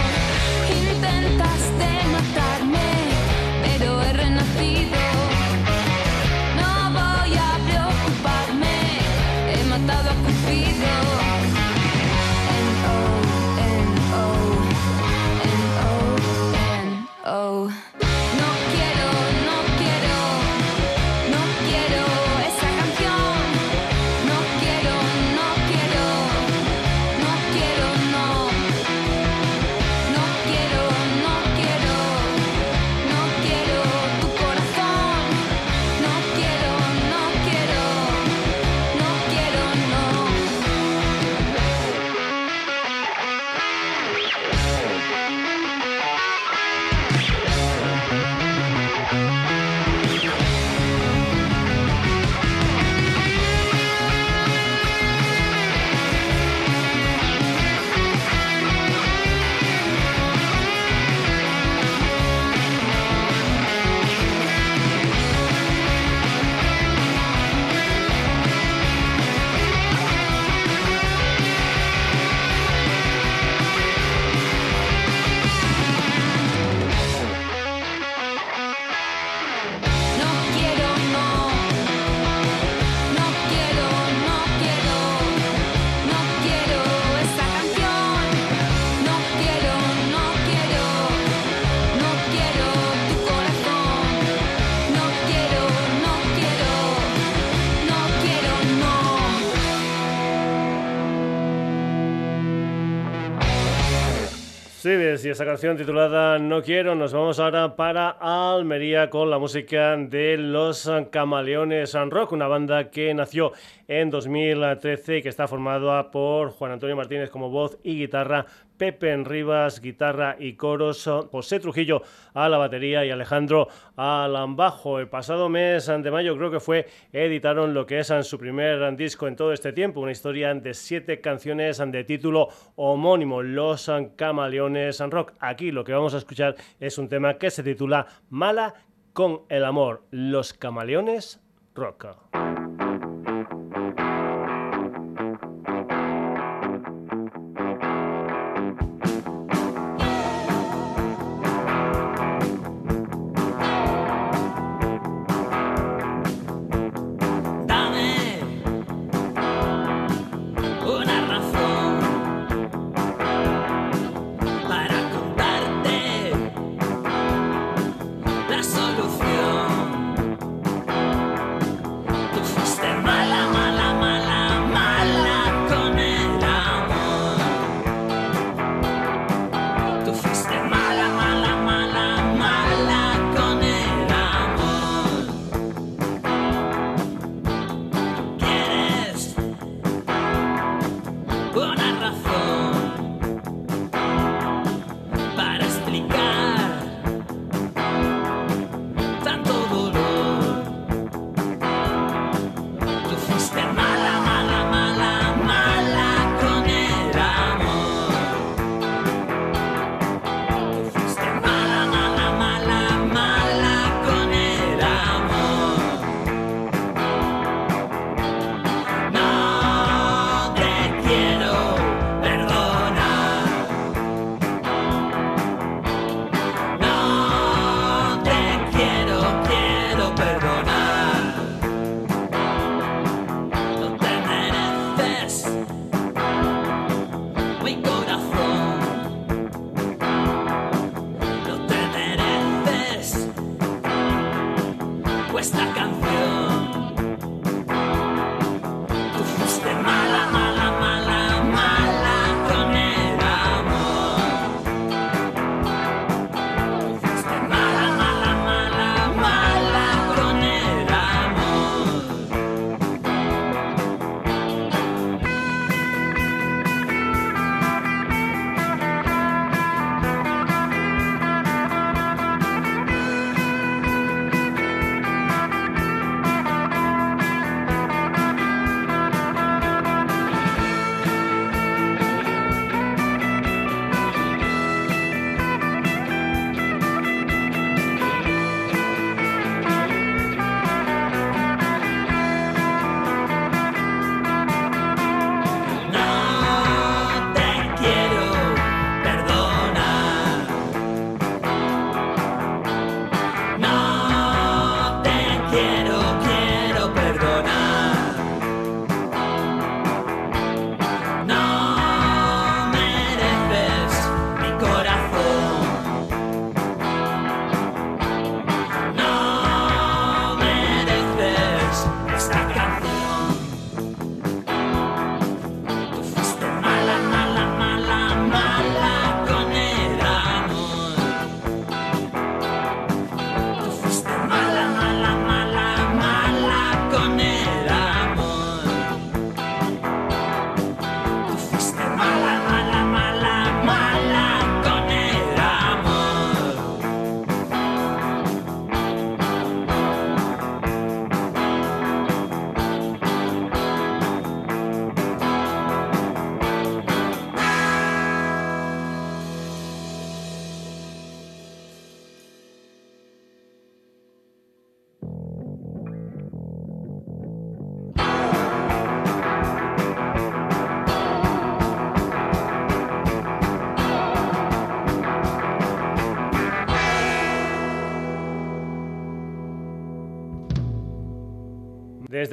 Esa 105.31 105.45
canción 105.45 105.77
titulada 105.77 106.39
No 106.39 106.63
Quiero. 106.63 106.95
Nos 106.95 107.13
vamos 107.13 107.39
ahora 107.39 107.77
para 107.77 108.11
Almería 108.11 109.09
con 109.09 109.31
la 109.31 109.39
música 109.39 109.97
de 109.97 110.37
Los 110.37 110.91
Camaleones 111.11 111.95
Rock, 112.11 112.33
una 112.33 112.49
banda 112.49 112.91
que 112.91 113.15
nació 113.15 113.53
en 113.87 114.11
2013 114.11 115.19
y 115.19 115.23
que 115.23 115.29
está 115.29 115.47
formada 115.47 116.11
por 116.11 116.51
Juan 116.51 116.73
Antonio 116.73 116.97
Martínez 116.97 117.31
como 117.31 117.51
voz 117.51 117.79
y 117.85 117.99
guitarra, 117.99 118.47
Pepe 118.83 119.13
en 119.13 119.25
Rivas, 119.25 119.81
guitarra 119.81 120.35
y 120.41 120.55
coros, 120.55 121.09
José 121.31 121.61
Trujillo 121.61 122.03
a 122.35 122.49
la 122.49 122.59
batería 122.59 123.05
y 123.05 123.13
Alejandro 123.13 123.69
al 123.95 124.35
bajo. 124.57 124.99
El 124.99 125.09
pasado 125.09 125.49
mes 125.49 125.87
de 125.87 126.11
mayo 126.11 126.37
creo 126.37 126.51
que 126.51 126.59
fue, 126.59 126.89
editaron 127.13 127.75
lo 127.75 127.87
que 127.87 128.01
es 128.01 128.13
su 128.23 128.39
primer 128.39 128.97
disco 128.97 129.29
en 129.29 129.37
todo 129.37 129.53
este 129.53 129.73
tiempo, 129.73 130.01
una 130.01 130.11
historia 130.11 130.53
de 130.53 130.75
siete 130.75 131.21
canciones 131.21 131.79
de 131.79 132.03
título 132.03 132.49
homónimo, 132.75 133.41
Los 133.41 133.89
Camaleones 134.17 134.99
Rock. 134.99 135.35
Aquí 135.39 135.71
lo 135.71 135.85
que 135.85 135.93
vamos 135.93 136.15
a 136.15 136.19
escuchar 136.19 136.57
es 136.81 136.99
un 136.99 137.09
tema 137.09 137.39
que 137.39 137.53
se 137.53 137.63
titula 137.63 138.05
Mala 138.31 138.75
con 139.13 139.43
el 139.49 139.65
amor, 139.65 140.03
Los 140.11 140.55
Camaleones 140.55 141.41
Rock. 141.77 142.17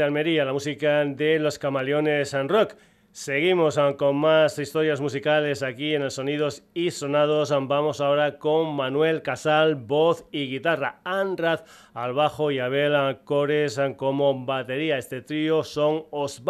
Almería, 0.03 0.45
la 0.45 0.53
música 0.53 1.03
de 1.05 1.39
los 1.39 1.59
camaleones 1.59 2.33
and 2.33 2.49
rock. 2.49 2.75
Seguimos 3.11 3.77
ah, 3.77 3.95
con 3.97 4.17
más 4.17 4.59
historias 4.59 5.01
musicales 5.01 5.63
aquí 5.63 5.95
en 5.95 6.03
el 6.03 6.11
Sonidos 6.11 6.63
y 6.73 6.91
Sonados. 6.91 7.49
Vamos 7.49 8.01
ahora 8.01 8.37
con 8.37 8.75
Manuel 8.75 9.23
Casal, 9.23 9.75
voz 9.75 10.25
y 10.31 10.47
guitarra. 10.47 11.01
Anrad 11.19 11.61
al 11.93 12.13
bajo 12.13 12.51
y 12.51 12.59
Abel 12.59 13.19
Cores 13.23 13.79
como 13.97 14.45
batería. 14.45 14.97
Este 14.97 15.21
trío 15.21 15.63
son 15.63 16.05
Os 16.11 16.41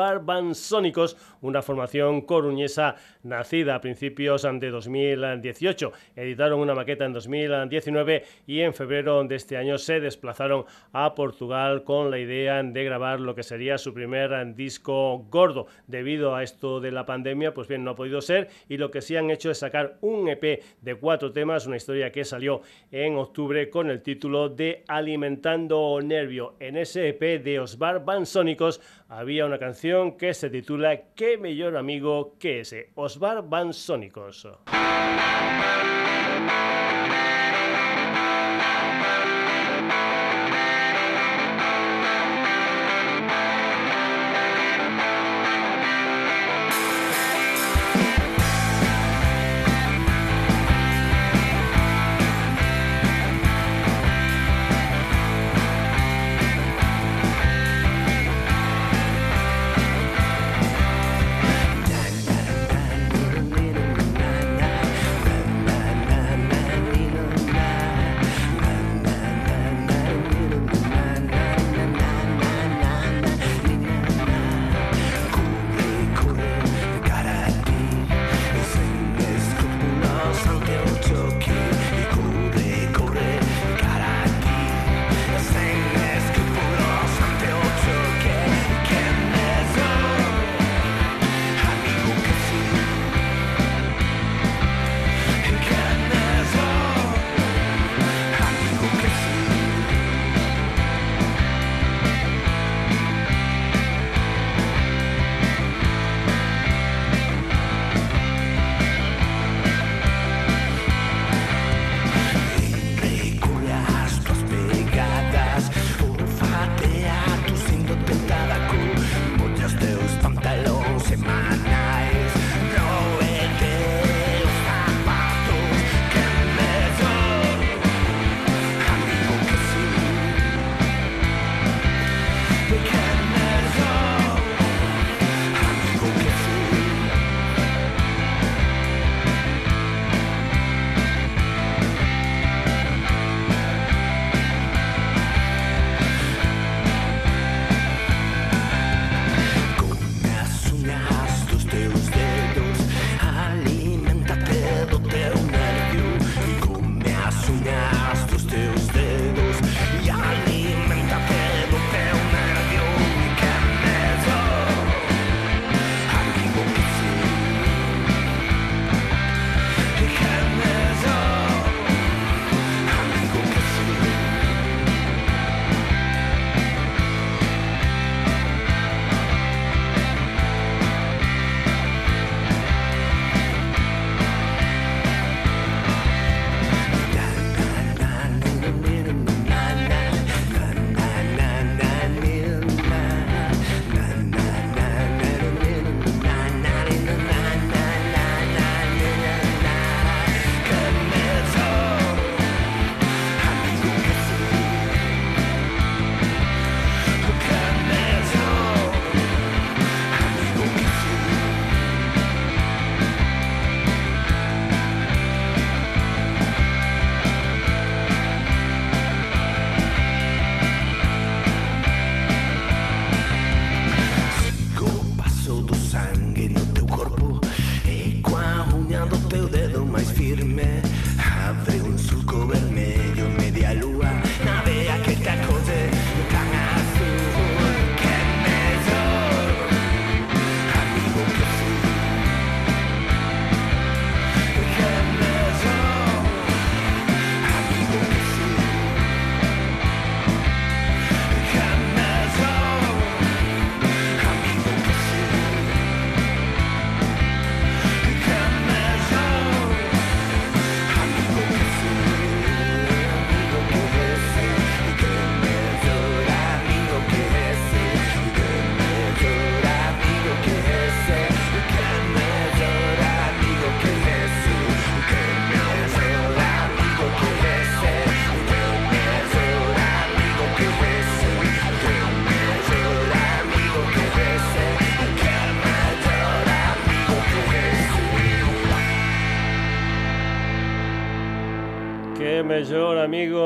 Sónicos, 0.53 1.17
una 1.41 1.61
formación 1.61 2.22
coruñesa 2.22 2.95
nacida 3.24 3.76
a 3.76 3.82
principios 3.82 4.43
de 4.43 4.70
2018. 4.70 5.91
Editaron 6.15 6.59
una 6.59 6.76
maqueta 6.76 7.05
en 7.05 7.13
2019 7.13 8.24
y 8.47 8.61
en 8.61 8.74
febrero 8.74 9.24
de 9.24 9.36
este 9.36 9.57
año 9.57 9.78
se 9.78 9.99
desplazaron 9.99 10.65
a 10.93 11.15
Portugal 11.15 11.84
con 11.84 12.11
la 12.11 12.20
idea 12.20 12.61
de 12.63 12.84
grabar 12.84 13.20
lo 13.20 13.36
que 13.36 13.43
sería 13.43 13.78
su 13.78 13.93
primer 13.93 14.55
disco 14.55 15.26
gordo. 15.30 15.67
Debido 15.88 16.36
a 16.36 16.43
esto 16.43 16.80
de 16.80 16.91
la 16.91 17.05
pandemia, 17.05 17.53
pues 17.53 17.67
bien, 17.67 17.84
no 17.84 17.91
ha 17.91 17.95
podido 17.95 18.22
ser 18.22 18.49
y 18.67 18.78
lo 18.78 18.91
que 18.91 19.01
sí 19.01 19.15
han 19.15 19.30
hecho 19.32 19.51
es 19.51 19.59
sacar 19.59 19.97
un 20.01 20.30
EP 20.30 20.63
de 20.82 20.95
cuatro 20.95 21.32
temas, 21.32 21.65
una 21.65 21.78
historia 21.78 22.11
que 22.11 22.24
salió 22.24 22.61
en 22.91 23.17
octubre 23.17 23.70
con 23.70 23.89
el 23.89 24.01
título 24.01 24.49
de 24.60 24.84
Alimentando 24.89 26.01
Nervio. 26.03 26.55
En 26.60 26.76
ese 26.76 27.07
EP 27.07 27.41
de 27.41 27.62
Osbar 27.62 28.03
Sónicos 28.26 28.82
había 29.07 29.45
una 29.45 29.57
canción 29.57 30.18
que 30.18 30.34
se 30.34 30.49
titula 30.49 31.14
Qué 31.16 31.38
mejor 31.38 31.78
amigo 31.78 32.36
que 32.38 32.60
ese, 32.60 32.89
Osbar 32.95 33.45
Sónicos. 33.74 34.49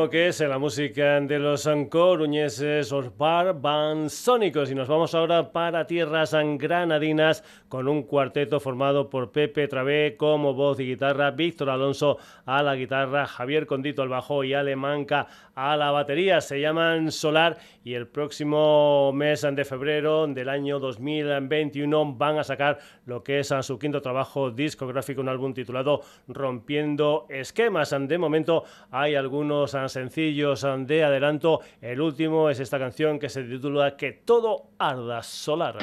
Que 0.10 0.28
es 0.28 0.40
la 0.40 0.58
música 0.58 1.20
de 1.22 1.40
los 1.40 1.70
coruñeses 1.90 2.92
Orpar 2.92 3.56
Sónicos 4.10 4.72
y 4.72 4.76
nos 4.76 4.88
vamos 4.88 5.14
ahora 5.14 5.52
para 5.52 5.86
tierras 5.86 6.36
granadinas 6.58 7.43
con 7.74 7.88
un 7.88 8.04
cuarteto 8.04 8.60
formado 8.60 9.10
por 9.10 9.32
Pepe 9.32 9.68
Travé 9.68 10.16
como 10.16 10.54
voz 10.54 10.80
y 10.80 10.86
guitarra, 10.86 11.32
Víctor 11.32 11.72
Alonso 11.72 12.20
a 12.46 12.62
la 12.62 12.76
guitarra, 12.76 13.26
Javier 13.26 13.66
Condito 13.66 14.04
al 14.04 14.10
bajo 14.10 14.44
y 14.44 14.54
Alemanca 14.54 15.26
a 15.56 15.76
la 15.76 15.90
batería. 15.90 16.40
Se 16.40 16.62
llaman 16.62 17.12
Solar 17.12 17.58
y 17.84 17.96
el 17.96 18.06
próximo 18.06 19.12
mes 19.12 19.42
de 19.42 19.66
febrero 19.66 20.28
del 20.28 20.50
año 20.50 20.78
2021 20.78 22.14
van 22.14 22.38
a 22.38 22.44
sacar 22.44 22.78
lo 23.08 23.24
que 23.24 23.40
es 23.40 23.52
su 23.62 23.80
quinto 23.80 24.04
trabajo 24.04 24.52
discográfico, 24.52 25.22
un 25.22 25.30
álbum 25.30 25.56
titulado 25.56 26.02
Rompiendo 26.28 27.26
Esquemas. 27.28 27.96
De 28.00 28.20
momento 28.20 28.66
hay 28.92 29.16
algunos 29.16 29.72
sencillos 29.88 30.64
de 30.86 31.04
adelanto. 31.06 31.62
El 31.82 32.02
último 32.02 32.52
es 32.52 32.60
esta 32.60 32.78
canción 32.78 33.18
que 33.18 33.30
se 33.30 33.42
titula 33.42 33.98
Que 33.98 34.12
todo 34.12 34.68
arda 34.78 35.24
solar. 35.24 35.80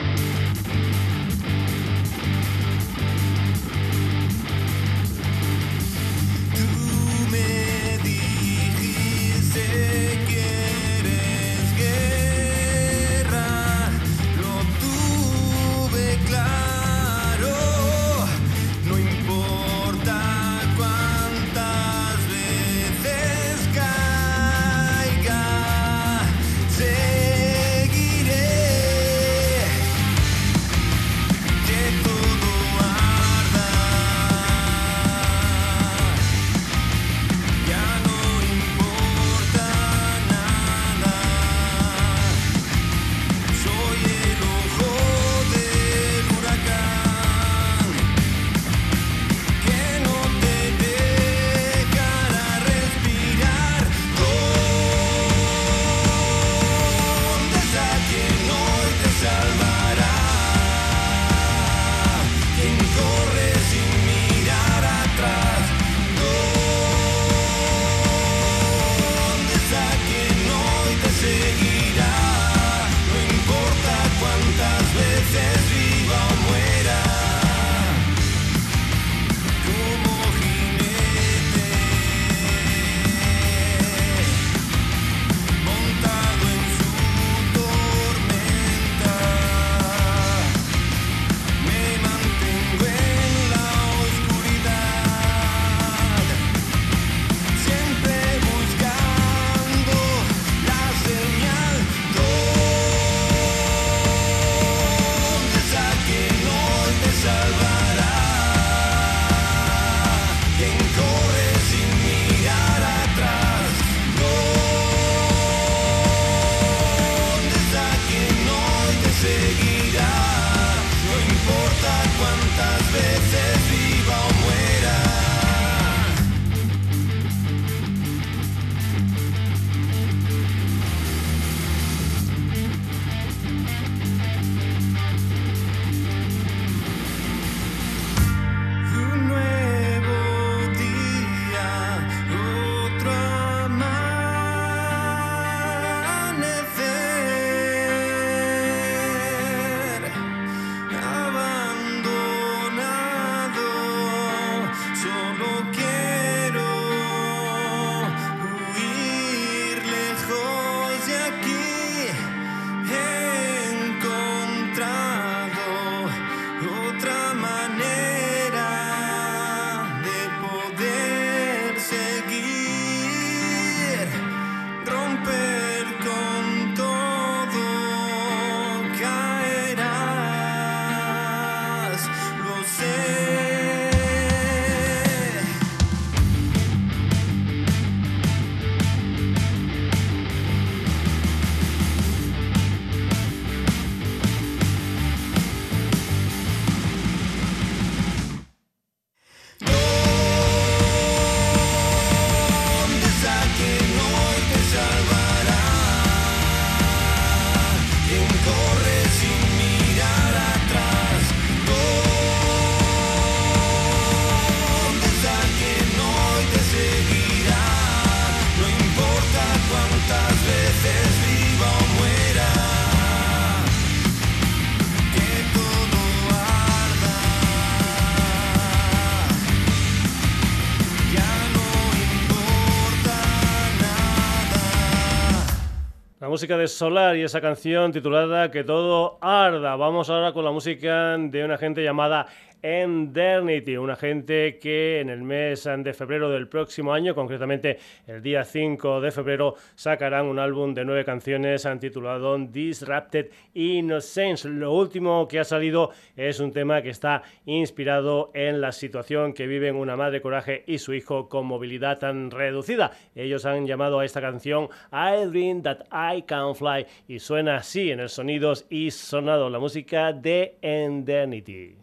De 236.47 236.69
Solar 236.69 237.17
y 237.17 237.23
esa 237.23 237.41
canción 237.43 237.93
titulada 237.93 238.51
Que 238.51 238.65
todo 238.65 239.19
arda. 239.21 239.77
Vamos 239.77 240.09
ahora 240.09 240.33
con 240.33 240.43
la 240.43 240.51
música 240.51 241.19
de 241.19 241.45
una 241.45 241.59
gente 241.59 241.85
llamada 241.85 242.27
Endernity, 242.63 243.77
una 243.77 243.97
gente 243.97 244.59
que 244.59 245.01
en 245.01 245.11
el 245.11 245.23
mes 245.23 245.69
de 245.79 245.95
febrero 245.95 246.31
del 246.31 246.49
próximo 246.49 246.93
año, 246.93 247.15
concretamente 247.15 247.79
el 248.07 248.23
día 248.23 248.45
5 248.45 249.01
de 249.01 249.11
febrero, 249.11 249.55
sacarán 249.75 250.27
un 250.27 250.39
álbum 250.39 250.75
de 250.75 250.85
nueve 250.85 251.05
canciones 251.05 251.67
titulado 251.81 252.37
Disrupted 252.39 253.31
Innocence. 253.55 254.49
Lo 254.49 254.73
último 254.73 255.27
que 255.29 255.41
ha 255.41 255.45
salido 255.45 255.91
es 256.17 256.41
un 256.41 256.53
tema 256.53 256.83
que 256.83 256.91
está 256.91 257.23
inspirado 257.47 258.31
en 258.35 258.61
la 258.61 258.73
situación 258.73 259.33
que 259.33 259.47
viven 259.47 259.77
una 259.77 259.97
madre 259.97 260.21
coraje 260.21 260.65
y 260.67 260.79
su 260.79 260.95
hijo 260.95 261.29
con 261.29 261.47
movilidad 261.47 261.99
tan 261.99 262.31
reducida. 262.31 262.93
Ellos 263.15 263.45
han 263.47 263.67
llamado 263.67 264.01
a 264.01 264.05
esta 264.05 264.21
canción 264.21 264.69
I 264.93 265.27
Dream 265.27 265.63
That 265.63 265.87
I 265.93 266.23
Can 266.23 266.55
Fly 266.55 266.87
y 267.09 267.19
suena 267.19 267.57
así 267.57 267.91
en 267.91 268.01
el 268.01 268.09
sonidos 268.09 268.67
y 268.71 268.91
sonado 268.91 269.51
la 269.51 269.59
música 269.59 270.13
de 270.13 270.57
Endernity. 270.63 271.77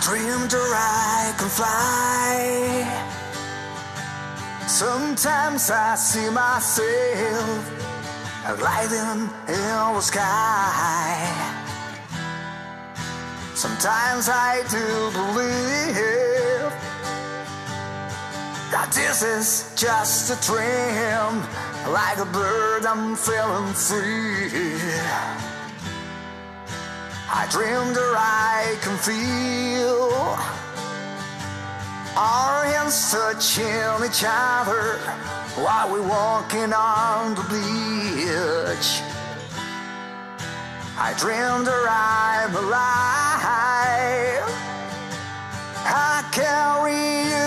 Dreamed 0.00 0.54
or 0.54 0.70
I 0.74 1.34
can 1.38 1.48
fly. 1.48 3.12
Sometimes 4.66 5.70
I 5.70 5.94
see 5.96 6.30
myself 6.30 7.70
gliding 8.58 9.28
in 9.48 9.94
the 9.94 10.00
sky. 10.00 11.62
Sometimes 13.54 14.28
I 14.28 14.62
do 14.70 14.86
believe 15.12 16.72
that 18.72 18.90
this 18.92 19.22
is 19.22 19.72
just 19.76 20.30
a 20.30 20.36
dream. 20.46 21.42
Like 21.92 22.18
a 22.18 22.24
bird, 22.24 22.86
I'm 22.86 23.14
feeling 23.14 23.72
free. 23.74 25.51
I 27.34 27.46
dreamed 27.48 27.96
that 27.96 28.14
I 28.14 28.76
can 28.82 28.96
feel 28.98 30.36
our 32.14 32.64
hands 32.66 33.10
touching 33.10 34.04
each 34.04 34.22
other 34.22 34.98
while 35.56 35.90
we're 35.90 36.06
walking 36.06 36.74
on 36.74 37.34
the 37.34 37.42
beach. 37.48 39.00
I 40.98 41.14
dreamed 41.16 41.66
that 41.66 41.86
I'm 41.88 42.54
alive. 42.54 43.32
I 45.88 46.22
carry 46.32 47.32
you 47.32 47.41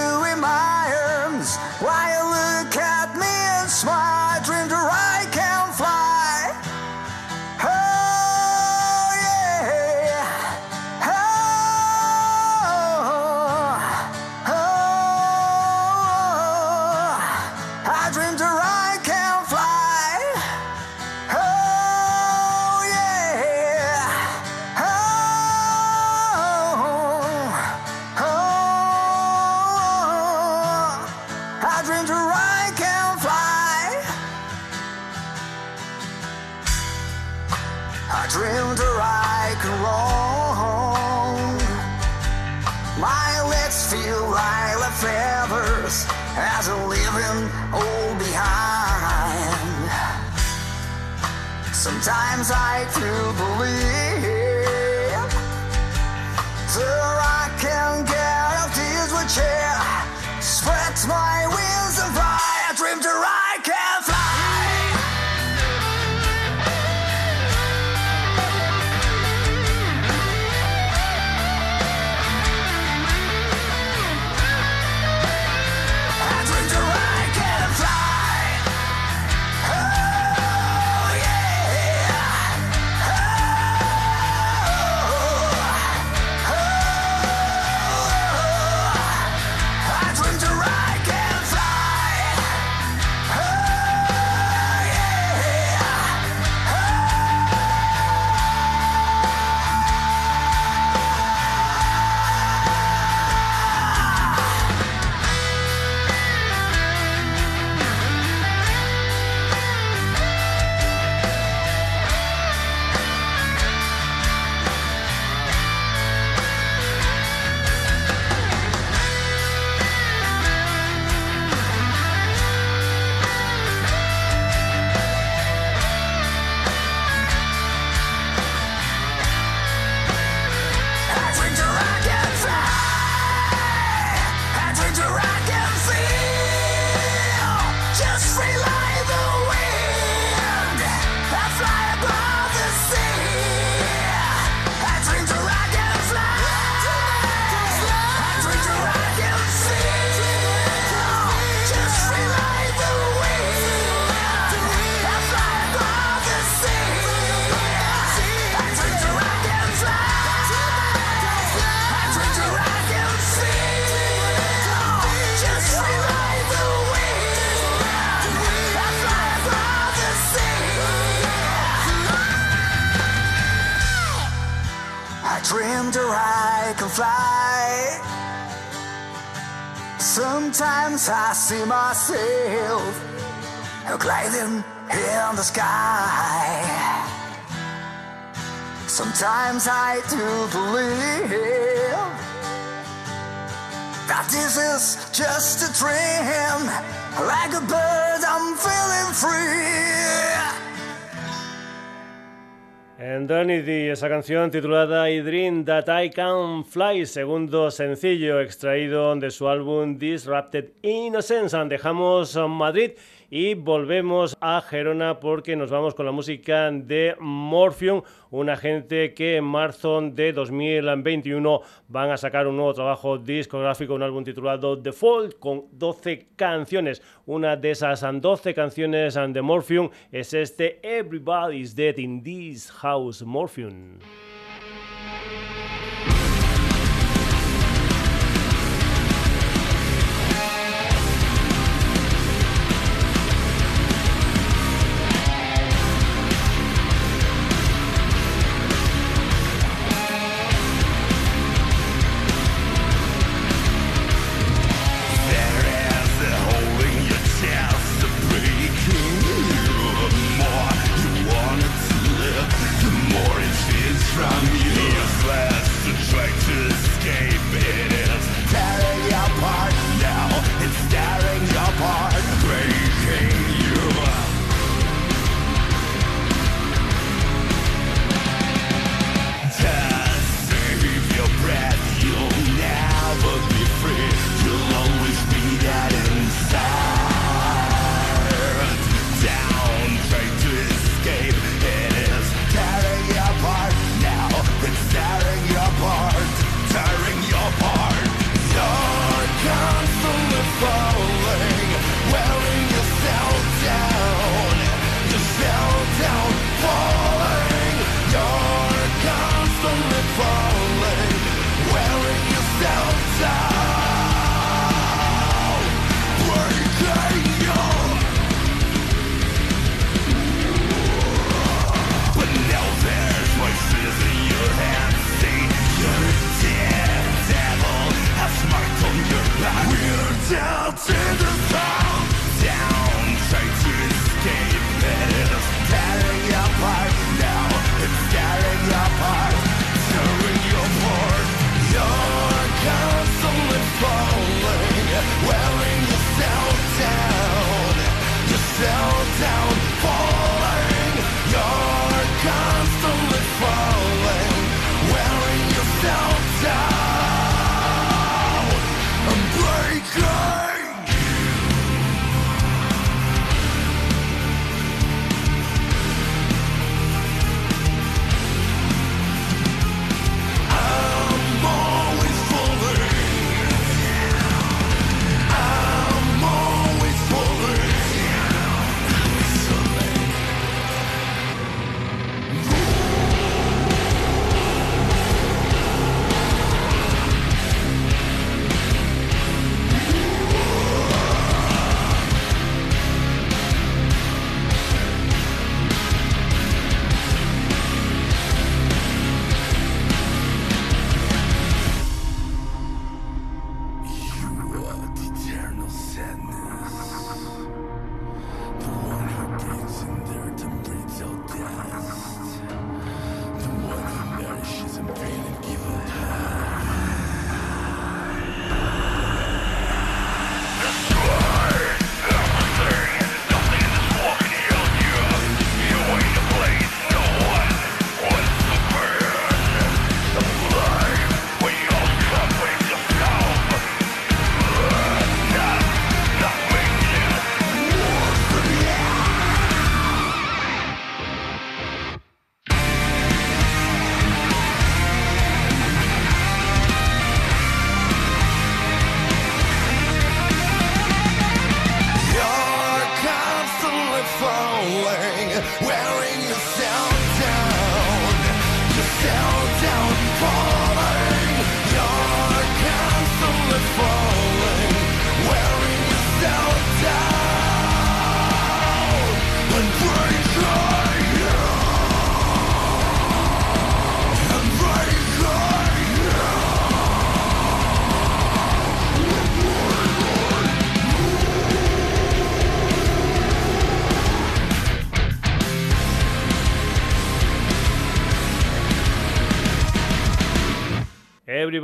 esa 203.95 204.09
canción 204.09 204.51
titulada 204.51 205.09
I 205.09 205.21
Dream 205.21 205.63
That 205.63 205.85
I 205.87 206.09
Can 206.09 206.65
Fly, 206.65 207.05
segundo 207.05 207.71
sencillo 207.71 208.41
extraído 208.41 209.15
de 209.15 209.31
su 209.31 209.47
álbum 209.47 209.97
Disrupted 209.97 210.71
Innocence. 210.81 211.57
Dejamos 211.69 212.35
Madrid 212.49 212.91
y 213.29 213.53
volvemos 213.53 214.37
a 214.39 214.61
Gerona 214.61 215.19
porque 215.19 215.55
nos 215.55 215.71
vamos 215.71 215.95
con 215.95 216.05
la 216.05 216.11
música 216.11 216.71
de 216.71 217.15
Morphium, 217.19 218.01
una 218.31 218.57
gente 218.57 219.13
que 219.13 219.37
en 219.37 219.43
marzo 219.43 220.01
de 220.01 220.33
2021 220.33 221.61
van 221.87 222.11
a 222.11 222.17
sacar 222.17 222.47
un 222.47 222.57
nuevo 222.57 222.73
trabajo 222.73 223.17
discográfico, 223.17 223.93
un 223.93 224.03
álbum 224.03 224.23
titulado 224.23 224.75
Default 224.75 225.39
con 225.39 225.65
12 225.71 226.27
canciones. 226.35 227.01
Una 227.25 227.55
de 227.55 227.71
esas 227.71 228.05
12 228.21 228.53
canciones 228.53 229.15
de 229.15 229.41
Morphium 229.41 229.89
es 230.11 230.33
este 230.33 230.79
Everybody's 230.83 231.75
Dead 231.75 231.97
in 231.97 232.23
This 232.23 232.71
House 232.71 233.23
Morphium. 233.23 233.99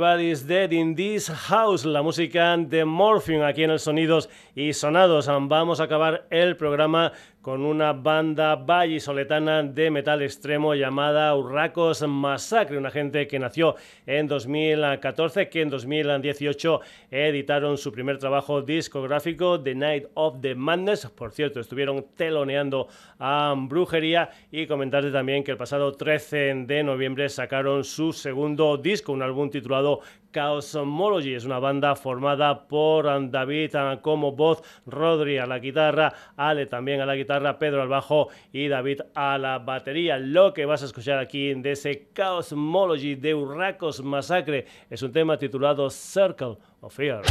Everybody's 0.02 0.42
Dead 0.42 0.72
in 0.72 0.96
This 0.96 1.28
House, 1.28 1.84
la 1.84 2.02
música 2.02 2.56
de 2.56 2.84
Morphin 2.84 3.42
aquí 3.42 3.62
en 3.62 3.70
el 3.70 3.78
Sonidos 3.78 4.28
y 4.52 4.72
Sonados. 4.72 5.28
Vamos 5.28 5.78
a 5.78 5.84
acabar 5.84 6.26
el 6.30 6.56
programa 6.56 7.12
con 7.42 7.64
una 7.64 7.92
banda 7.92 8.54
vallisoletana 8.54 9.64
de 9.64 9.90
metal 9.90 10.22
extremo 10.22 10.76
llamada 10.76 11.34
Urracos 11.36 12.06
Massacre, 12.06 12.78
una 12.78 12.92
gente 12.92 13.26
que 13.26 13.40
nació 13.40 13.74
en 14.06 14.28
2014, 14.28 15.48
que 15.48 15.62
en 15.62 15.68
2018 15.68 16.80
editaron 17.10 17.76
su 17.78 17.90
primer 17.90 18.18
trabajo 18.18 18.62
discográfico, 18.62 19.60
The 19.60 19.74
Night 19.74 20.04
of 20.14 20.40
the 20.40 20.54
Madness. 20.54 21.06
Por 21.06 21.32
cierto, 21.32 21.58
estuvieron 21.58 22.06
teloneando 22.16 22.86
a 23.18 23.54
Brujería 23.58 24.30
y 24.52 24.68
comentarte 24.68 25.10
también 25.10 25.42
que 25.42 25.50
el 25.50 25.56
pasado 25.56 25.92
13 25.92 26.54
de 26.66 26.84
noviembre 26.84 27.28
sacaron 27.28 27.82
su 27.82 28.12
segundo 28.12 28.76
disco, 28.76 29.12
un 29.12 29.22
álbum 29.22 29.50
titulado 29.50 30.00
Cosmology. 30.32 31.34
Es 31.34 31.44
una 31.44 31.58
banda 31.58 31.94
formada 31.96 32.66
por 32.66 33.30
David 33.30 33.74
como 34.00 34.32
voz, 34.32 34.62
Rodri 34.86 35.38
a 35.38 35.46
la 35.46 35.58
guitarra, 35.58 36.12
Ale 36.36 36.66
también 36.66 37.00
a 37.00 37.06
la 37.06 37.16
guitarra, 37.16 37.31
Pedro 37.58 37.82
al 37.82 37.88
bajo 37.88 38.28
y 38.52 38.68
David 38.68 39.00
a 39.14 39.38
la 39.38 39.58
batería. 39.58 40.18
Lo 40.18 40.52
que 40.52 40.66
vas 40.66 40.82
a 40.82 40.86
escuchar 40.86 41.18
aquí 41.18 41.54
de 41.54 41.72
ese 41.72 42.08
Cosmology 42.14 43.14
de 43.14 43.34
Urracos 43.34 44.02
Masacre 44.02 44.66
es 44.90 45.02
un 45.02 45.12
tema 45.12 45.38
titulado 45.38 45.88
Circle 45.90 46.56
of 46.80 46.94
Fear. 46.94 47.22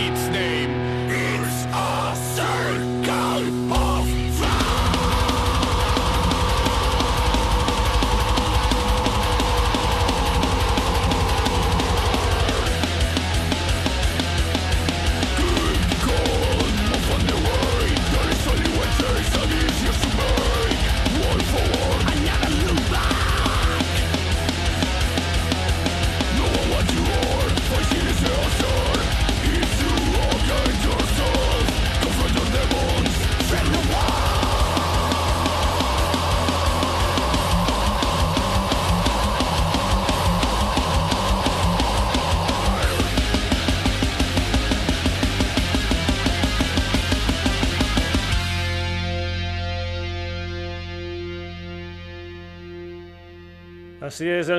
Así 0.00 0.08
es, 0.08 0.79